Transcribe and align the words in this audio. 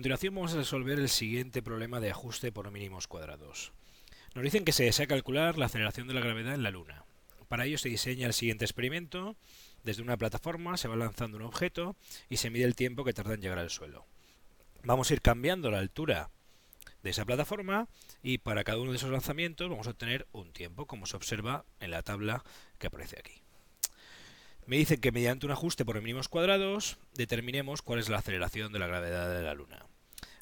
continuación 0.00 0.34
vamos 0.34 0.54
a 0.54 0.56
resolver 0.56 0.98
el 0.98 1.10
siguiente 1.10 1.60
problema 1.60 2.00
de 2.00 2.10
ajuste 2.10 2.52
por 2.52 2.70
mínimos 2.70 3.06
cuadrados. 3.06 3.70
Nos 4.34 4.42
dicen 4.42 4.64
que 4.64 4.72
se 4.72 4.84
desea 4.84 5.06
calcular 5.06 5.58
la 5.58 5.66
aceleración 5.66 6.08
de 6.08 6.14
la 6.14 6.22
gravedad 6.22 6.54
en 6.54 6.62
la 6.62 6.70
Luna. 6.70 7.04
Para 7.48 7.66
ello 7.66 7.76
se 7.76 7.90
diseña 7.90 8.26
el 8.26 8.32
siguiente 8.32 8.64
experimento. 8.64 9.36
Desde 9.84 10.00
una 10.00 10.16
plataforma 10.16 10.78
se 10.78 10.88
va 10.88 10.96
lanzando 10.96 11.36
un 11.36 11.42
objeto 11.42 11.96
y 12.30 12.38
se 12.38 12.48
mide 12.48 12.64
el 12.64 12.76
tiempo 12.76 13.04
que 13.04 13.12
tarda 13.12 13.34
en 13.34 13.42
llegar 13.42 13.58
al 13.58 13.68
suelo. 13.68 14.06
Vamos 14.84 15.10
a 15.10 15.12
ir 15.12 15.20
cambiando 15.20 15.70
la 15.70 15.80
altura 15.80 16.30
de 17.02 17.10
esa 17.10 17.26
plataforma 17.26 17.86
y 18.22 18.38
para 18.38 18.64
cada 18.64 18.78
uno 18.78 18.92
de 18.92 18.96
esos 18.96 19.10
lanzamientos 19.10 19.68
vamos 19.68 19.86
a 19.86 19.90
obtener 19.90 20.26
un 20.32 20.50
tiempo, 20.50 20.86
como 20.86 21.04
se 21.04 21.16
observa 21.18 21.66
en 21.78 21.90
la 21.90 22.02
tabla 22.02 22.42
que 22.78 22.86
aparece 22.86 23.18
aquí. 23.18 23.42
Me 24.64 24.76
dicen 24.76 24.98
que 24.98 25.12
mediante 25.12 25.44
un 25.44 25.52
ajuste 25.52 25.84
por 25.84 26.00
mínimos 26.00 26.28
cuadrados 26.28 26.96
determinemos 27.12 27.82
cuál 27.82 27.98
es 27.98 28.08
la 28.08 28.16
aceleración 28.16 28.72
de 28.72 28.78
la 28.78 28.86
gravedad 28.86 29.28
de 29.28 29.42
la 29.42 29.52
Luna. 29.52 29.89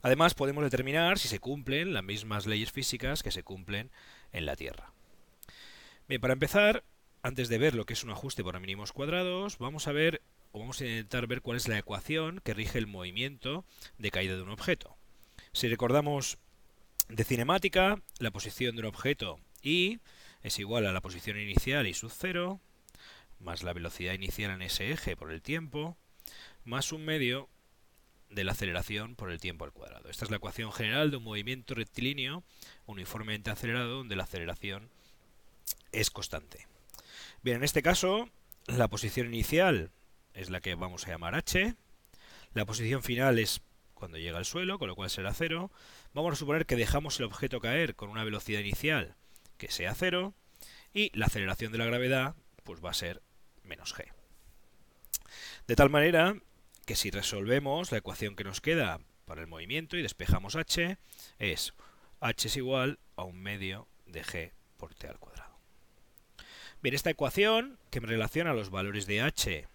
Además 0.02 0.34
podemos 0.34 0.62
determinar 0.62 1.18
si 1.18 1.28
se 1.28 1.40
cumplen 1.40 1.92
las 1.92 2.04
mismas 2.04 2.46
leyes 2.46 2.70
físicas 2.70 3.22
que 3.22 3.32
se 3.32 3.42
cumplen 3.42 3.90
en 4.32 4.46
la 4.46 4.54
Tierra. 4.54 4.92
Bien, 6.08 6.20
para 6.20 6.34
empezar, 6.34 6.84
antes 7.22 7.48
de 7.48 7.58
ver 7.58 7.74
lo 7.74 7.84
que 7.84 7.94
es 7.94 8.04
un 8.04 8.10
ajuste 8.10 8.44
por 8.44 8.58
mínimos 8.60 8.92
cuadrados, 8.92 9.58
vamos 9.58 9.88
a 9.88 9.92
ver 9.92 10.22
o 10.52 10.60
vamos 10.60 10.80
a 10.80 10.84
intentar 10.84 11.26
ver 11.26 11.42
cuál 11.42 11.56
es 11.56 11.68
la 11.68 11.78
ecuación 11.78 12.40
que 12.44 12.54
rige 12.54 12.78
el 12.78 12.86
movimiento 12.86 13.64
de 13.98 14.10
caída 14.10 14.36
de 14.36 14.42
un 14.42 14.50
objeto. 14.50 14.96
Si 15.52 15.68
recordamos 15.68 16.38
de 17.08 17.24
cinemática, 17.24 18.00
la 18.18 18.30
posición 18.30 18.76
de 18.76 18.82
un 18.82 18.88
objeto 18.88 19.40
y 19.62 19.98
es 20.42 20.58
igual 20.58 20.86
a 20.86 20.92
la 20.92 21.00
posición 21.00 21.38
inicial 21.38 21.86
y 21.86 21.94
sub 21.94 22.12
0, 22.14 22.60
más 23.40 23.62
la 23.62 23.72
velocidad 23.72 24.14
inicial 24.14 24.52
en 24.52 24.62
ese 24.62 24.92
eje 24.92 25.16
por 25.16 25.32
el 25.32 25.42
tiempo, 25.42 25.96
más 26.64 26.92
un 26.92 27.04
medio 27.04 27.48
de 28.30 28.44
la 28.44 28.52
aceleración 28.52 29.16
por 29.16 29.30
el 29.30 29.40
tiempo 29.40 29.64
al 29.64 29.72
cuadrado. 29.72 30.08
Esta 30.08 30.24
es 30.24 30.30
la 30.30 30.36
ecuación 30.36 30.72
general 30.72 31.10
de 31.10 31.16
un 31.16 31.24
movimiento 31.24 31.74
rectilíneo 31.74 32.44
uniformemente 32.86 33.50
acelerado 33.50 33.96
donde 33.96 34.16
la 34.16 34.24
aceleración 34.24 34.90
es 35.92 36.10
constante. 36.10 36.66
Bien, 37.42 37.58
en 37.58 37.64
este 37.64 37.82
caso, 37.82 38.28
la 38.66 38.88
posición 38.88 39.28
inicial 39.28 39.90
es 40.34 40.50
la 40.50 40.60
que 40.60 40.74
vamos 40.74 41.06
a 41.06 41.10
llamar 41.10 41.34
h, 41.34 41.74
la 42.54 42.66
posición 42.66 43.02
final 43.02 43.38
es 43.38 43.60
cuando 43.94 44.18
llega 44.18 44.38
al 44.38 44.44
suelo, 44.44 44.78
con 44.78 44.88
lo 44.88 44.94
cual 44.94 45.10
será 45.10 45.34
0. 45.34 45.70
Vamos 46.14 46.32
a 46.32 46.36
suponer 46.36 46.66
que 46.66 46.76
dejamos 46.76 47.18
el 47.18 47.26
objeto 47.26 47.60
caer 47.60 47.94
con 47.94 48.10
una 48.10 48.24
velocidad 48.24 48.60
inicial 48.60 49.16
que 49.56 49.70
sea 49.70 49.94
0 49.94 50.34
y 50.94 51.16
la 51.18 51.26
aceleración 51.26 51.72
de 51.72 51.78
la 51.78 51.84
gravedad 51.84 52.36
pues 52.64 52.82
va 52.84 52.90
a 52.90 52.94
ser 52.94 53.22
menos 53.64 53.94
g. 53.94 54.06
De 55.66 55.76
tal 55.76 55.90
manera 55.90 56.36
que 56.88 56.96
si 56.96 57.10
resolvemos 57.10 57.92
la 57.92 57.98
ecuación 57.98 58.34
que 58.34 58.44
nos 58.44 58.62
queda 58.62 58.98
para 59.26 59.42
el 59.42 59.46
movimiento 59.46 59.98
y 59.98 60.02
despejamos 60.02 60.56
h, 60.56 60.96
es 61.38 61.74
h 62.18 62.48
es 62.48 62.56
igual 62.56 62.98
a 63.14 63.24
un 63.24 63.38
medio 63.42 63.86
de 64.06 64.24
g 64.24 64.52
por 64.78 64.94
t 64.94 65.06
al 65.06 65.18
cuadrado. 65.18 65.54
Bien, 66.80 66.94
esta 66.94 67.10
ecuación 67.10 67.78
que 67.90 68.00
me 68.00 68.06
relaciona 68.06 68.54
los 68.54 68.70
valores 68.70 69.06
de 69.06 69.20
h 69.20 69.68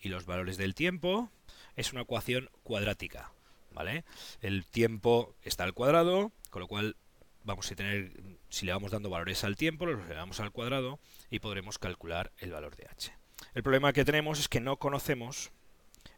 y 0.00 0.08
los 0.08 0.24
valores 0.24 0.56
del 0.56 0.74
tiempo 0.74 1.30
es 1.76 1.92
una 1.92 2.00
ecuación 2.00 2.48
cuadrática. 2.62 3.30
¿vale? 3.72 4.06
El 4.40 4.64
tiempo 4.64 5.34
está 5.42 5.64
al 5.64 5.74
cuadrado, 5.74 6.32
con 6.48 6.60
lo 6.60 6.68
cual 6.68 6.96
vamos 7.44 7.70
a 7.70 7.74
tener, 7.74 8.12
si 8.48 8.64
le 8.64 8.72
vamos 8.72 8.92
dando 8.92 9.10
valores 9.10 9.44
al 9.44 9.56
tiempo, 9.56 9.84
los 9.84 10.06
elevamos 10.06 10.40
al 10.40 10.52
cuadrado 10.52 11.00
y 11.28 11.40
podremos 11.40 11.78
calcular 11.78 12.32
el 12.38 12.52
valor 12.52 12.76
de 12.76 12.86
h. 12.86 13.12
El 13.52 13.62
problema 13.62 13.92
que 13.92 14.06
tenemos 14.06 14.40
es 14.40 14.48
que 14.48 14.60
no 14.60 14.78
conocemos 14.78 15.52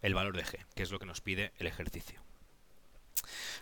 el 0.02 0.14
valor 0.14 0.36
de 0.36 0.44
g, 0.44 0.64
que 0.74 0.82
es 0.82 0.90
lo 0.90 0.98
que 0.98 1.06
nos 1.06 1.20
pide 1.20 1.52
el 1.58 1.66
ejercicio. 1.66 2.20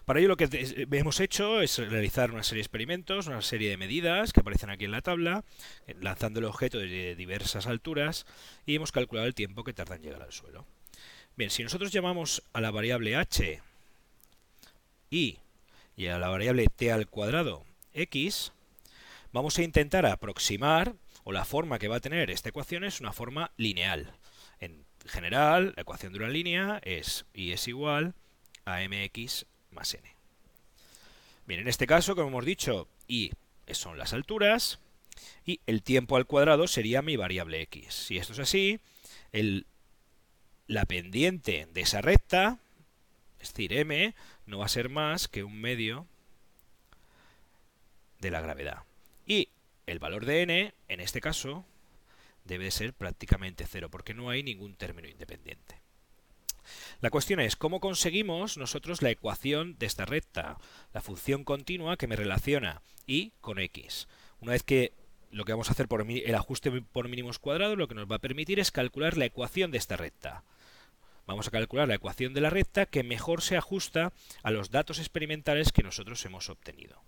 Para 0.05 0.21
ello 0.21 0.29
lo 0.29 0.37
que 0.37 0.49
hemos 0.91 1.21
hecho 1.21 1.61
es 1.61 1.77
realizar 1.79 2.31
una 2.31 2.43
serie 2.43 2.61
de 2.61 2.67
experimentos, 2.67 3.27
una 3.27 3.43
serie 3.43 3.71
de 3.71 3.77
medidas 3.77 4.33
que 4.33 4.41
aparecen 4.41 4.71
aquí 4.71 4.87
en 4.87 4.93
la 4.93 5.03
tabla, 5.03 5.45
eh, 5.87 5.95
lanzando 6.01 6.41
el 6.41 6.47
objeto 6.47 6.79
de 6.79 7.15
diversas 7.15 7.67
alturas 7.67 8.25
y 8.65 8.77
hemos 8.77 8.93
calculado 8.93 9.27
el 9.27 9.35
tiempo 9.35 9.65
que 9.65 9.73
tarda 9.73 9.97
en 9.97 10.03
llegar 10.03 10.23
al 10.23 10.33
suelo. 10.33 10.65
Bien, 11.37 11.51
si 11.51 11.63
nosotros 11.63 11.93
llamamos 11.93 12.43
a 12.53 12.61
la 12.61 12.71
variable 12.71 13.17
h 13.17 13.61
y 15.11 15.39
y 15.97 16.07
a 16.07 16.19
la 16.19 16.29
variable 16.29 16.67
t 16.75 16.91
al 16.93 17.09
cuadrado 17.09 17.65
x, 17.93 18.53
vamos 19.33 19.59
a 19.59 19.63
intentar 19.63 20.07
aproximar, 20.07 20.95
o 21.25 21.33
la 21.33 21.45
forma 21.45 21.79
que 21.79 21.89
va 21.89 21.97
a 21.97 22.01
tener 22.01 22.31
esta 22.31 22.49
ecuación 22.49 22.85
es 22.85 23.01
una 23.01 23.13
forma 23.13 23.51
lineal. 23.57 24.15
En 25.09 25.13
general, 25.13 25.73
la 25.75 25.83
ecuación 25.83 26.13
de 26.13 26.19
una 26.19 26.29
línea 26.29 26.83
es 26.85 27.25
y 27.33 27.53
es 27.53 27.67
igual 27.67 28.13
a 28.67 28.81
mx 28.87 29.47
más 29.71 29.95
n. 29.95 30.03
Bien, 31.47 31.61
en 31.61 31.69
este 31.69 31.87
caso, 31.87 32.15
como 32.15 32.29
hemos 32.29 32.45
dicho, 32.45 32.89
y 33.07 33.33
son 33.71 33.97
las 33.97 34.13
alturas, 34.13 34.81
y 35.47 35.61
el 35.67 35.83
tiempo 35.83 36.17
al 36.17 36.27
cuadrado 36.27 36.69
sería 36.69 37.01
mi 37.01 37.17
variable 37.17 37.63
x. 37.63 37.95
Si 37.95 38.19
esto 38.19 38.35
es 38.35 38.39
así, 38.41 38.81
la 40.67 40.85
pendiente 40.85 41.67
de 41.73 41.81
esa 41.81 42.03
recta 42.03 42.59
es 43.41 43.55
decir, 43.55 43.73
m 43.73 44.15
no 44.45 44.59
va 44.59 44.67
a 44.67 44.69
ser 44.69 44.91
más 44.91 45.27
que 45.27 45.43
un 45.43 45.59
medio 45.59 46.07
de 48.21 48.31
la 48.31 48.43
gravedad. 48.43 48.83
Y 49.25 49.49
el 49.87 50.01
valor 50.01 50.27
de 50.27 50.43
n, 50.43 50.75
en 50.89 51.01
este 51.01 51.23
caso, 51.23 51.65
debe 52.49 52.73
ser 52.73 52.95
prácticamente 52.95 53.67
cero, 53.71 53.89
porque 53.91 54.15
no 54.15 54.31
hay 54.31 54.43
ningún 54.43 54.75
término 54.75 55.07
independiente. 55.07 55.81
La 57.01 57.11
cuestión 57.11 57.41
es, 57.41 57.55
¿cómo 57.55 57.81
conseguimos 57.81 58.59
nosotros 58.59 59.03
la 59.03 59.11
ecuación 59.11 59.77
de 59.79 59.87
esta 59.87 60.05
recta? 60.05 60.59
La 60.93 61.01
función 61.01 61.45
continua 61.45 61.97
que 61.97 62.09
me 62.09 62.17
relaciona 62.17 62.83
y 63.07 63.33
con 63.41 63.59
x. 63.59 64.09
Una 64.41 64.53
vez 64.53 64.63
que 64.65 64.93
lo 65.31 65.45
que 65.45 65.53
vamos 65.53 65.69
a 65.69 65.73
hacer 65.73 65.89
por 65.89 66.05
el 66.09 66.35
ajuste 66.35 66.71
por 66.83 67.09
mínimos 67.09 67.39
cuadrados, 67.39 67.79
lo 67.79 67.87
que 67.87 67.95
nos 67.95 68.11
va 68.11 68.17
a 68.17 68.21
permitir 68.21 68.59
es 68.61 68.71
calcular 68.71 69.17
la 69.17 69.27
ecuación 69.27 69.71
de 69.71 69.79
esta 69.79 69.97
recta. 69.97 70.43
Vamos 71.27 71.47
a 71.47 71.51
calcular 71.51 71.87
la 71.87 71.95
ecuación 71.95 72.33
de 72.33 72.41
la 72.41 72.51
recta 72.51 72.87
que 72.87 73.03
mejor 73.03 73.43
se 73.43 73.57
ajusta 73.57 74.13
a 74.43 74.51
los 74.51 74.71
datos 74.71 74.99
experimentales 74.99 75.73
que 75.73 75.83
nosotros 75.83 76.25
hemos 76.25 76.49
obtenido. 76.49 77.03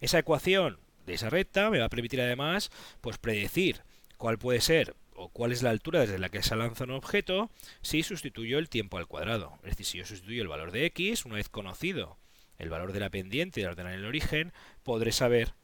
Esa 0.00 0.18
ecuación 0.18 0.78
de 1.06 1.14
esa 1.14 1.30
recta 1.30 1.70
me 1.70 1.78
va 1.78 1.86
a 1.86 1.88
permitir 1.88 2.20
además 2.20 2.70
pues 3.00 3.18
predecir 3.18 3.82
cuál 4.22 4.38
puede 4.38 4.60
ser 4.60 4.94
o 5.16 5.30
cuál 5.30 5.50
es 5.50 5.64
la 5.64 5.70
altura 5.70 6.02
desde 6.02 6.20
la 6.20 6.28
que 6.28 6.44
se 6.44 6.54
lanza 6.54 6.84
un 6.84 6.92
objeto 6.92 7.50
si 7.80 8.04
sustituyo 8.04 8.60
el 8.60 8.68
tiempo 8.68 8.96
al 8.96 9.08
cuadrado. 9.08 9.58
Es 9.64 9.70
decir, 9.70 9.84
si 9.84 9.98
yo 9.98 10.06
sustituyo 10.06 10.42
el 10.42 10.48
valor 10.48 10.70
de 10.70 10.86
x, 10.86 11.24
una 11.24 11.34
vez 11.34 11.48
conocido 11.48 12.18
el 12.56 12.70
valor 12.70 12.92
de 12.92 13.00
la 13.00 13.10
pendiente 13.10 13.58
y 13.58 13.64
de 13.64 13.70
ordenar 13.70 13.94
el 13.94 14.04
origen, 14.04 14.52
podré 14.84 15.10
saber 15.10 15.54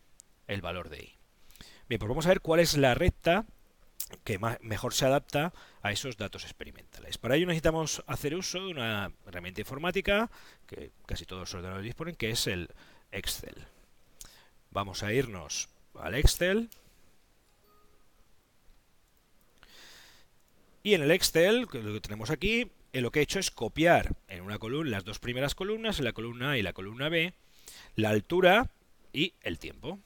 el 0.48 0.60
valor 0.60 0.88
de 0.88 1.04
y. 1.04 1.14
Bien, 1.88 2.00
pues 2.00 2.08
vamos 2.08 2.26
a 2.26 2.30
ver 2.30 2.40
cuál 2.40 2.58
es 2.58 2.76
la 2.76 2.96
recta 2.96 3.46
que 4.24 4.40
mejor 4.62 4.92
se 4.92 5.06
adapta 5.06 5.52
a 5.80 5.92
esos 5.92 6.16
datos 6.16 6.42
experimentales. 6.42 7.16
Para 7.16 7.36
ello 7.36 7.46
necesitamos 7.46 8.02
hacer 8.08 8.34
uso 8.34 8.58
de 8.58 8.72
una 8.72 9.12
herramienta 9.28 9.60
informática 9.60 10.32
que 10.66 10.90
casi 11.06 11.26
todos 11.26 11.42
los 11.42 11.54
ordenadores 11.54 11.84
disponen, 11.84 12.16
que 12.16 12.30
es 12.30 12.48
el 12.48 12.70
Excel. 13.12 13.68
Vamos 14.72 15.04
a 15.04 15.12
irnos 15.12 15.68
al 15.94 16.16
Excel. 16.16 16.70
Y 20.88 20.94
en 20.94 21.02
el 21.02 21.10
Excel, 21.10 21.68
que 21.68 21.82
lo 21.82 21.92
que 21.92 22.00
tenemos 22.00 22.30
aquí, 22.30 22.72
eh, 22.94 23.02
lo 23.02 23.10
que 23.10 23.20
he 23.20 23.22
hecho 23.22 23.38
es 23.38 23.50
copiar 23.50 24.16
en 24.26 24.40
una 24.40 24.58
columna 24.58 24.88
las 24.88 25.04
dos 25.04 25.18
primeras 25.18 25.54
columnas, 25.54 26.00
la 26.00 26.14
columna 26.14 26.52
A 26.52 26.56
y 26.56 26.62
la 26.62 26.72
columna 26.72 27.10
B, 27.10 27.34
la 27.94 28.08
altura 28.08 28.70
y 29.12 29.34
el 29.42 29.58
tiempo. 29.58 29.98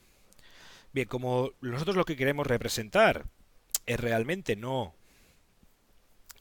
Bien, 0.91 1.07
como 1.07 1.53
nosotros 1.61 1.95
lo 1.95 2.03
que 2.03 2.17
queremos 2.17 2.47
representar 2.47 3.27
es 3.85 3.97
realmente 3.97 4.57
no, 4.57 4.93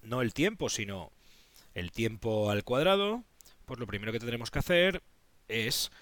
no 0.02 0.22
el 0.22 0.34
tiempo, 0.34 0.69
sino 0.69 1.12
el 1.75 1.93
tiempo 1.93 2.50
al 2.50 2.64
cuadrado, 2.64 3.22
pues 3.64 3.78
lo 3.78 3.87
primero 3.87 4.11
que 4.11 4.19
tendremos 4.19 4.50
que 4.50 4.58
hacer 4.58 5.05
es 5.46 5.93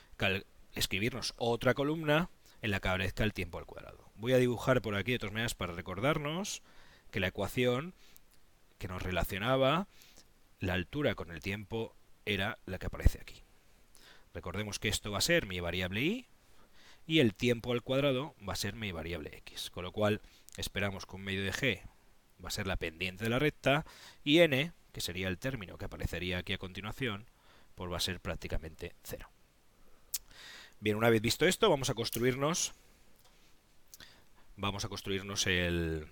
escribirnos 0.74 1.34
otra 1.36 1.74
columna 1.74 2.30
en 2.62 2.70
la 2.70 2.80
que 2.80 2.88
aparezca 2.88 3.22
el 3.22 3.34
tiempo 3.34 3.58
al 3.58 3.66
cuadrado. 3.66 4.10
Voy 4.14 4.32
a 4.32 4.38
dibujar 4.38 4.80
por 4.80 4.94
aquí 4.94 5.12
de 5.12 5.18
todas 5.18 5.34
maneras 5.34 5.54
para 5.54 5.74
recordarnos 5.74 6.62
que 7.10 7.20
la 7.20 7.26
ecuación 7.26 7.92
que 8.80 8.88
nos 8.88 9.02
relacionaba 9.02 9.86
la 10.58 10.74
altura 10.74 11.14
con 11.14 11.30
el 11.30 11.40
tiempo 11.40 11.94
era 12.26 12.58
la 12.66 12.80
que 12.80 12.86
aparece 12.86 13.20
aquí. 13.20 13.44
Recordemos 14.34 14.80
que 14.80 14.88
esto 14.88 15.12
va 15.12 15.18
a 15.18 15.22
ser 15.22 15.46
mi 15.46 15.60
variable 15.60 16.00
y 16.00 16.26
y 17.06 17.18
el 17.18 17.34
tiempo 17.34 17.72
al 17.72 17.82
cuadrado 17.82 18.36
va 18.46 18.52
a 18.52 18.56
ser 18.56 18.74
mi 18.74 18.92
variable 18.92 19.36
x. 19.38 19.70
Con 19.70 19.84
lo 19.84 19.90
cual 19.90 20.20
esperamos 20.56 21.06
que 21.06 21.16
un 21.16 21.22
medio 21.22 21.42
de 21.42 21.52
g 21.52 21.82
va 22.42 22.48
a 22.48 22.52
ser 22.52 22.66
la 22.66 22.76
pendiente 22.76 23.24
de 23.24 23.30
la 23.30 23.38
recta 23.38 23.84
y 24.22 24.38
n, 24.38 24.72
que 24.92 25.00
sería 25.00 25.28
el 25.28 25.38
término 25.38 25.76
que 25.76 25.86
aparecería 25.86 26.38
aquí 26.38 26.52
a 26.52 26.58
continuación, 26.58 27.26
pues 27.74 27.90
va 27.90 27.96
a 27.96 28.00
ser 28.00 28.20
prácticamente 28.20 28.94
cero. 29.02 29.28
Bien, 30.78 30.96
una 30.96 31.10
vez 31.10 31.20
visto 31.20 31.46
esto, 31.46 31.68
vamos 31.68 31.90
a 31.90 31.94
construirnos 31.94 32.72
vamos 34.56 34.84
a 34.84 34.88
construirnos 34.88 35.46
el 35.46 36.06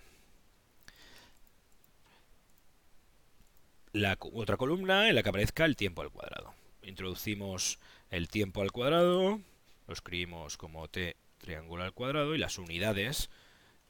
la 3.98 4.16
otra 4.20 4.56
columna 4.56 5.08
en 5.08 5.14
la 5.14 5.22
que 5.22 5.28
aparezca 5.28 5.64
el 5.64 5.76
tiempo 5.76 6.02
al 6.02 6.10
cuadrado. 6.10 6.54
introducimos 6.82 7.78
el 8.10 8.28
tiempo 8.28 8.62
al 8.62 8.72
cuadrado, 8.72 9.40
lo 9.86 9.92
escribimos 9.92 10.56
como 10.56 10.88
t 10.88 11.16
triángulo 11.38 11.84
al 11.84 11.92
cuadrado 11.92 12.34
y 12.34 12.38
las 12.38 12.58
unidades, 12.58 13.28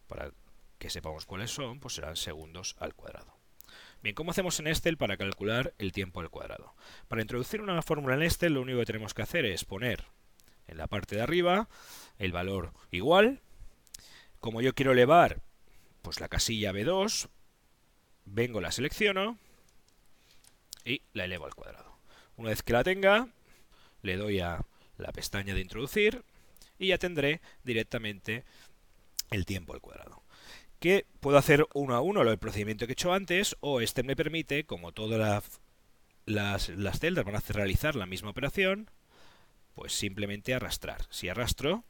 para 0.06 0.32
que 0.78 0.90
sepamos 0.90 1.26
cuáles 1.26 1.50
son, 1.50 1.78
pues 1.80 1.94
serán 1.94 2.16
segundos 2.16 2.76
al 2.78 2.94
cuadrado. 2.94 3.36
Bien, 4.02 4.14
¿cómo 4.14 4.30
hacemos 4.30 4.58
en 4.60 4.68
Excel 4.68 4.96
para 4.96 5.16
calcular 5.16 5.74
el 5.78 5.92
tiempo 5.92 6.20
al 6.20 6.30
cuadrado? 6.30 6.74
Para 7.08 7.22
introducir 7.22 7.60
una 7.60 7.80
fórmula 7.82 8.14
en 8.14 8.22
Excel 8.22 8.54
lo 8.54 8.62
único 8.62 8.78
que 8.80 8.86
tenemos 8.86 9.14
que 9.14 9.22
hacer 9.22 9.44
es 9.44 9.64
poner 9.64 10.04
en 10.66 10.78
la 10.78 10.86
parte 10.86 11.16
de 11.16 11.22
arriba 11.22 11.68
el 12.18 12.32
valor 12.32 12.72
igual. 12.90 13.40
Como 14.40 14.60
yo 14.60 14.74
quiero 14.74 14.92
elevar 14.92 15.40
pues 16.02 16.20
la 16.20 16.28
casilla 16.28 16.72
B2, 16.72 17.28
vengo, 18.24 18.60
la 18.60 18.70
selecciono 18.72 19.38
y 20.88 21.02
la 21.12 21.24
elevo 21.24 21.46
al 21.46 21.54
cuadrado. 21.54 21.98
Una 22.36 22.50
vez 22.50 22.62
que 22.62 22.72
la 22.72 22.84
tenga, 22.84 23.28
le 24.02 24.16
doy 24.16 24.40
a 24.40 24.64
la 24.96 25.12
pestaña 25.12 25.54
de 25.54 25.60
introducir 25.60 26.24
y 26.78 26.88
ya 26.88 26.98
tendré 26.98 27.40
directamente 27.62 28.44
el 29.30 29.44
tiempo 29.44 29.74
al 29.74 29.80
cuadrado. 29.80 30.22
Que 30.80 31.06
puedo 31.20 31.36
hacer 31.36 31.66
uno 31.74 31.94
a 31.94 32.00
uno 32.00 32.24
del 32.24 32.38
procedimiento 32.38 32.86
que 32.86 32.92
he 32.92 32.94
hecho 32.94 33.12
antes 33.12 33.56
o 33.60 33.80
este 33.80 34.02
me 34.02 34.16
permite, 34.16 34.64
como 34.64 34.92
todas 34.92 35.50
las, 36.24 36.68
las 36.70 36.98
celdas 37.00 37.24
van 37.24 37.36
a 37.36 37.42
realizar 37.48 37.96
la 37.96 38.06
misma 38.06 38.30
operación, 38.30 38.90
pues 39.74 39.92
simplemente 39.92 40.54
arrastrar. 40.54 41.02
Si 41.10 41.28
arrastro, 41.28 41.84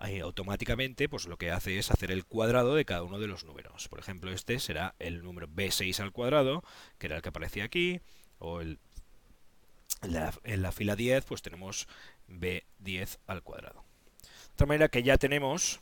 automáticamente 0.00 1.08
pues 1.08 1.26
lo 1.26 1.36
que 1.36 1.50
hace 1.50 1.78
es 1.78 1.90
hacer 1.90 2.10
el 2.10 2.24
cuadrado 2.24 2.74
de 2.74 2.84
cada 2.84 3.02
uno 3.02 3.18
de 3.18 3.26
los 3.26 3.44
números. 3.44 3.88
Por 3.88 3.98
ejemplo, 3.98 4.32
este 4.32 4.58
será 4.58 4.94
el 4.98 5.22
número 5.22 5.46
B6 5.48 6.00
al 6.00 6.12
cuadrado, 6.12 6.64
que 6.98 7.06
era 7.06 7.16
el 7.16 7.22
que 7.22 7.28
aparecía 7.28 7.64
aquí, 7.64 8.00
o 8.38 8.60
el, 8.60 8.78
en, 10.02 10.62
la, 10.62 10.72
fila 10.72 10.96
10 10.96 11.24
pues 11.24 11.42
tenemos 11.42 11.86
B10 12.28 13.18
al 13.26 13.42
cuadrado. 13.42 13.84
De 14.22 14.54
otra 14.54 14.66
manera 14.66 14.88
que 14.88 15.02
ya 15.02 15.18
tenemos, 15.18 15.80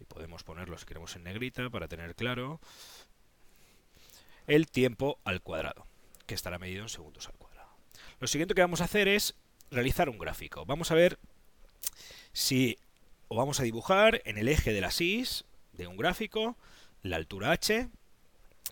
y 0.00 0.04
podemos 0.04 0.44
ponerlo 0.44 0.76
si 0.78 0.84
queremos 0.84 1.16
en 1.16 1.24
negrita 1.24 1.70
para 1.70 1.88
tener 1.88 2.14
claro, 2.14 2.60
el 4.46 4.66
tiempo 4.66 5.18
al 5.24 5.40
cuadrado, 5.40 5.86
que 6.26 6.34
estará 6.34 6.58
medido 6.58 6.82
en 6.82 6.88
segundos 6.88 7.28
al 7.28 7.34
cuadrado. 7.34 7.70
Lo 8.20 8.26
siguiente 8.26 8.54
que 8.54 8.60
vamos 8.60 8.80
a 8.80 8.84
hacer 8.84 9.08
es 9.08 9.34
realizar 9.70 10.08
un 10.08 10.18
gráfico. 10.18 10.66
Vamos 10.66 10.90
a 10.90 10.94
ver 10.94 11.18
si 12.32 12.78
o 13.32 13.34
vamos 13.34 13.60
a 13.60 13.62
dibujar 13.62 14.20
en 14.26 14.36
el 14.36 14.46
eje 14.46 14.74
de 14.74 14.82
las 14.82 15.00
y 15.00 15.24
de 15.72 15.86
un 15.86 15.96
gráfico 15.96 16.58
la 17.00 17.16
altura 17.16 17.50
h 17.52 17.88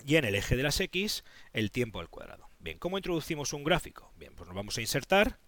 y 0.04 0.16
en 0.16 0.26
el 0.26 0.34
eje 0.34 0.54
de 0.54 0.62
las 0.62 0.78
x 0.80 1.24
el 1.54 1.70
tiempo 1.70 1.98
al 1.98 2.10
cuadrado. 2.10 2.46
Bien, 2.58 2.78
¿cómo 2.78 2.98
introducimos 2.98 3.54
un 3.54 3.64
gráfico? 3.64 4.12
Bien, 4.18 4.34
pues 4.34 4.46
nos 4.46 4.54
vamos 4.54 4.76
a 4.76 4.82
insertar. 4.82 5.38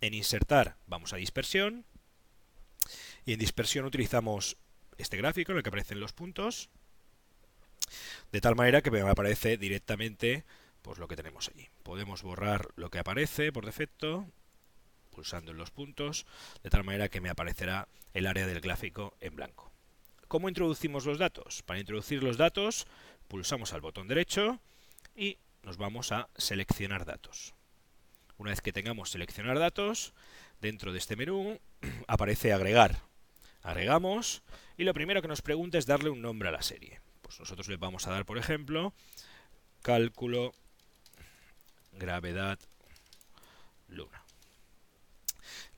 En 0.00 0.14
insertar 0.14 0.76
vamos 0.86 1.12
a 1.12 1.16
dispersión. 1.16 1.84
Y 3.26 3.34
en 3.34 3.38
dispersión 3.38 3.84
utilizamos 3.84 4.56
este 4.96 5.18
gráfico 5.18 5.52
en 5.52 5.58
el 5.58 5.62
que 5.62 5.68
aparecen 5.68 6.00
los 6.00 6.14
puntos. 6.14 6.70
De 8.32 8.40
tal 8.40 8.56
manera 8.56 8.80
que 8.80 8.90
me 8.90 9.02
aparece 9.02 9.58
directamente 9.58 10.46
pues, 10.80 10.96
lo 10.96 11.08
que 11.08 11.16
tenemos 11.16 11.50
allí. 11.50 11.68
Podemos 11.82 12.22
borrar 12.22 12.68
lo 12.76 12.88
que 12.88 13.00
aparece 13.00 13.52
por 13.52 13.66
defecto 13.66 14.26
pulsando 15.16 15.50
en 15.50 15.56
los 15.56 15.70
puntos, 15.70 16.26
de 16.62 16.68
tal 16.68 16.84
manera 16.84 17.08
que 17.08 17.22
me 17.22 17.30
aparecerá 17.30 17.88
el 18.12 18.26
área 18.26 18.46
del 18.46 18.60
gráfico 18.60 19.16
en 19.20 19.34
blanco. 19.34 19.72
¿Cómo 20.28 20.50
introducimos 20.50 21.06
los 21.06 21.18
datos? 21.18 21.62
Para 21.62 21.80
introducir 21.80 22.22
los 22.22 22.36
datos, 22.36 22.86
pulsamos 23.26 23.72
al 23.72 23.80
botón 23.80 24.08
derecho 24.08 24.60
y 25.16 25.38
nos 25.62 25.78
vamos 25.78 26.12
a 26.12 26.28
seleccionar 26.36 27.06
datos. 27.06 27.54
Una 28.36 28.50
vez 28.50 28.60
que 28.60 28.74
tengamos 28.74 29.08
seleccionar 29.08 29.58
datos, 29.58 30.12
dentro 30.60 30.92
de 30.92 30.98
este 30.98 31.16
menú 31.16 31.58
aparece 32.06 32.52
agregar. 32.52 33.00
Agregamos 33.62 34.42
y 34.76 34.84
lo 34.84 34.92
primero 34.92 35.22
que 35.22 35.28
nos 35.28 35.40
pregunta 35.40 35.78
es 35.78 35.86
darle 35.86 36.10
un 36.10 36.20
nombre 36.20 36.50
a 36.50 36.52
la 36.52 36.62
serie. 36.62 37.00
Pues 37.22 37.40
nosotros 37.40 37.68
le 37.68 37.78
vamos 37.78 38.06
a 38.06 38.10
dar, 38.10 38.26
por 38.26 38.36
ejemplo, 38.36 38.92
cálculo 39.80 40.52
gravedad 41.92 42.58
luna 43.88 44.25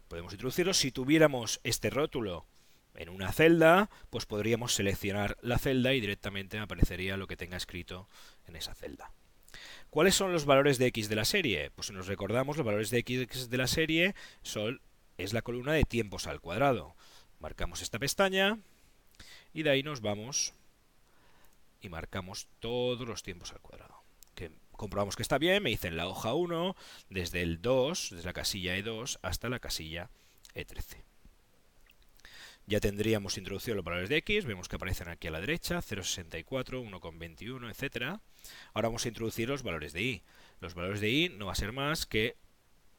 podemos 0.08 0.32
introducirlo. 0.32 0.74
Si 0.74 0.90
tuviéramos 0.90 1.60
este 1.64 1.90
rótulo 1.90 2.46
en 2.94 3.08
una 3.10 3.32
celda, 3.32 3.90
pues 4.10 4.26
podríamos 4.26 4.74
seleccionar 4.74 5.36
la 5.40 5.58
celda 5.58 5.94
y 5.94 6.00
directamente 6.00 6.58
aparecería 6.58 7.16
lo 7.16 7.26
que 7.26 7.36
tenga 7.36 7.56
escrito 7.56 8.08
en 8.46 8.56
esa 8.56 8.74
celda. 8.74 9.12
¿Cuáles 9.90 10.14
son 10.14 10.32
los 10.32 10.44
valores 10.44 10.78
de 10.78 10.86
x 10.86 11.08
de 11.08 11.16
la 11.16 11.24
serie? 11.24 11.70
Pues 11.70 11.86
si 11.86 11.92
nos 11.92 12.06
recordamos, 12.06 12.56
los 12.56 12.66
valores 12.66 12.90
de 12.90 12.98
x 12.98 13.48
de 13.48 13.56
la 13.56 13.66
serie 13.66 14.14
son, 14.42 14.80
es 15.16 15.32
la 15.32 15.42
columna 15.42 15.72
de 15.72 15.84
tiempos 15.84 16.26
al 16.26 16.40
cuadrado. 16.40 16.96
Marcamos 17.38 17.82
esta 17.82 17.98
pestaña 17.98 18.58
y 19.52 19.62
de 19.62 19.70
ahí 19.70 19.82
nos 19.82 20.00
vamos 20.00 20.54
y 21.80 21.88
marcamos 21.88 22.48
todos 22.58 23.06
los 23.06 23.22
tiempos 23.22 23.52
al 23.52 23.60
cuadrado 23.60 24.07
comprobamos 24.78 25.16
que 25.16 25.22
está 25.22 25.38
bien, 25.38 25.62
me 25.62 25.70
dicen 25.70 25.96
la 25.96 26.06
hoja 26.06 26.32
1 26.34 26.76
desde 27.10 27.42
el 27.42 27.60
2, 27.60 28.10
desde 28.12 28.24
la 28.24 28.32
casilla 28.32 28.78
E2 28.78 29.18
hasta 29.22 29.48
la 29.48 29.58
casilla 29.58 30.08
E13. 30.54 31.02
Ya 32.66 32.80
tendríamos 32.80 33.36
introducido 33.38 33.74
los 33.74 33.84
valores 33.84 34.08
de 34.08 34.18
x, 34.18 34.44
vemos 34.44 34.68
que 34.68 34.76
aparecen 34.76 35.08
aquí 35.08 35.26
a 35.26 35.32
la 35.32 35.40
derecha, 35.40 35.78
0,64, 35.78 36.88
1,21, 36.88 37.70
etc. 37.70 38.20
Ahora 38.72 38.88
vamos 38.88 39.04
a 39.04 39.08
introducir 39.08 39.48
los 39.48 39.62
valores 39.62 39.92
de 39.92 40.02
y. 40.02 40.22
Los 40.60 40.74
valores 40.74 41.00
de 41.00 41.10
y 41.10 41.28
no 41.28 41.46
va 41.46 41.52
a 41.52 41.56
ser 41.56 41.72
más 41.72 42.06
que 42.06 42.36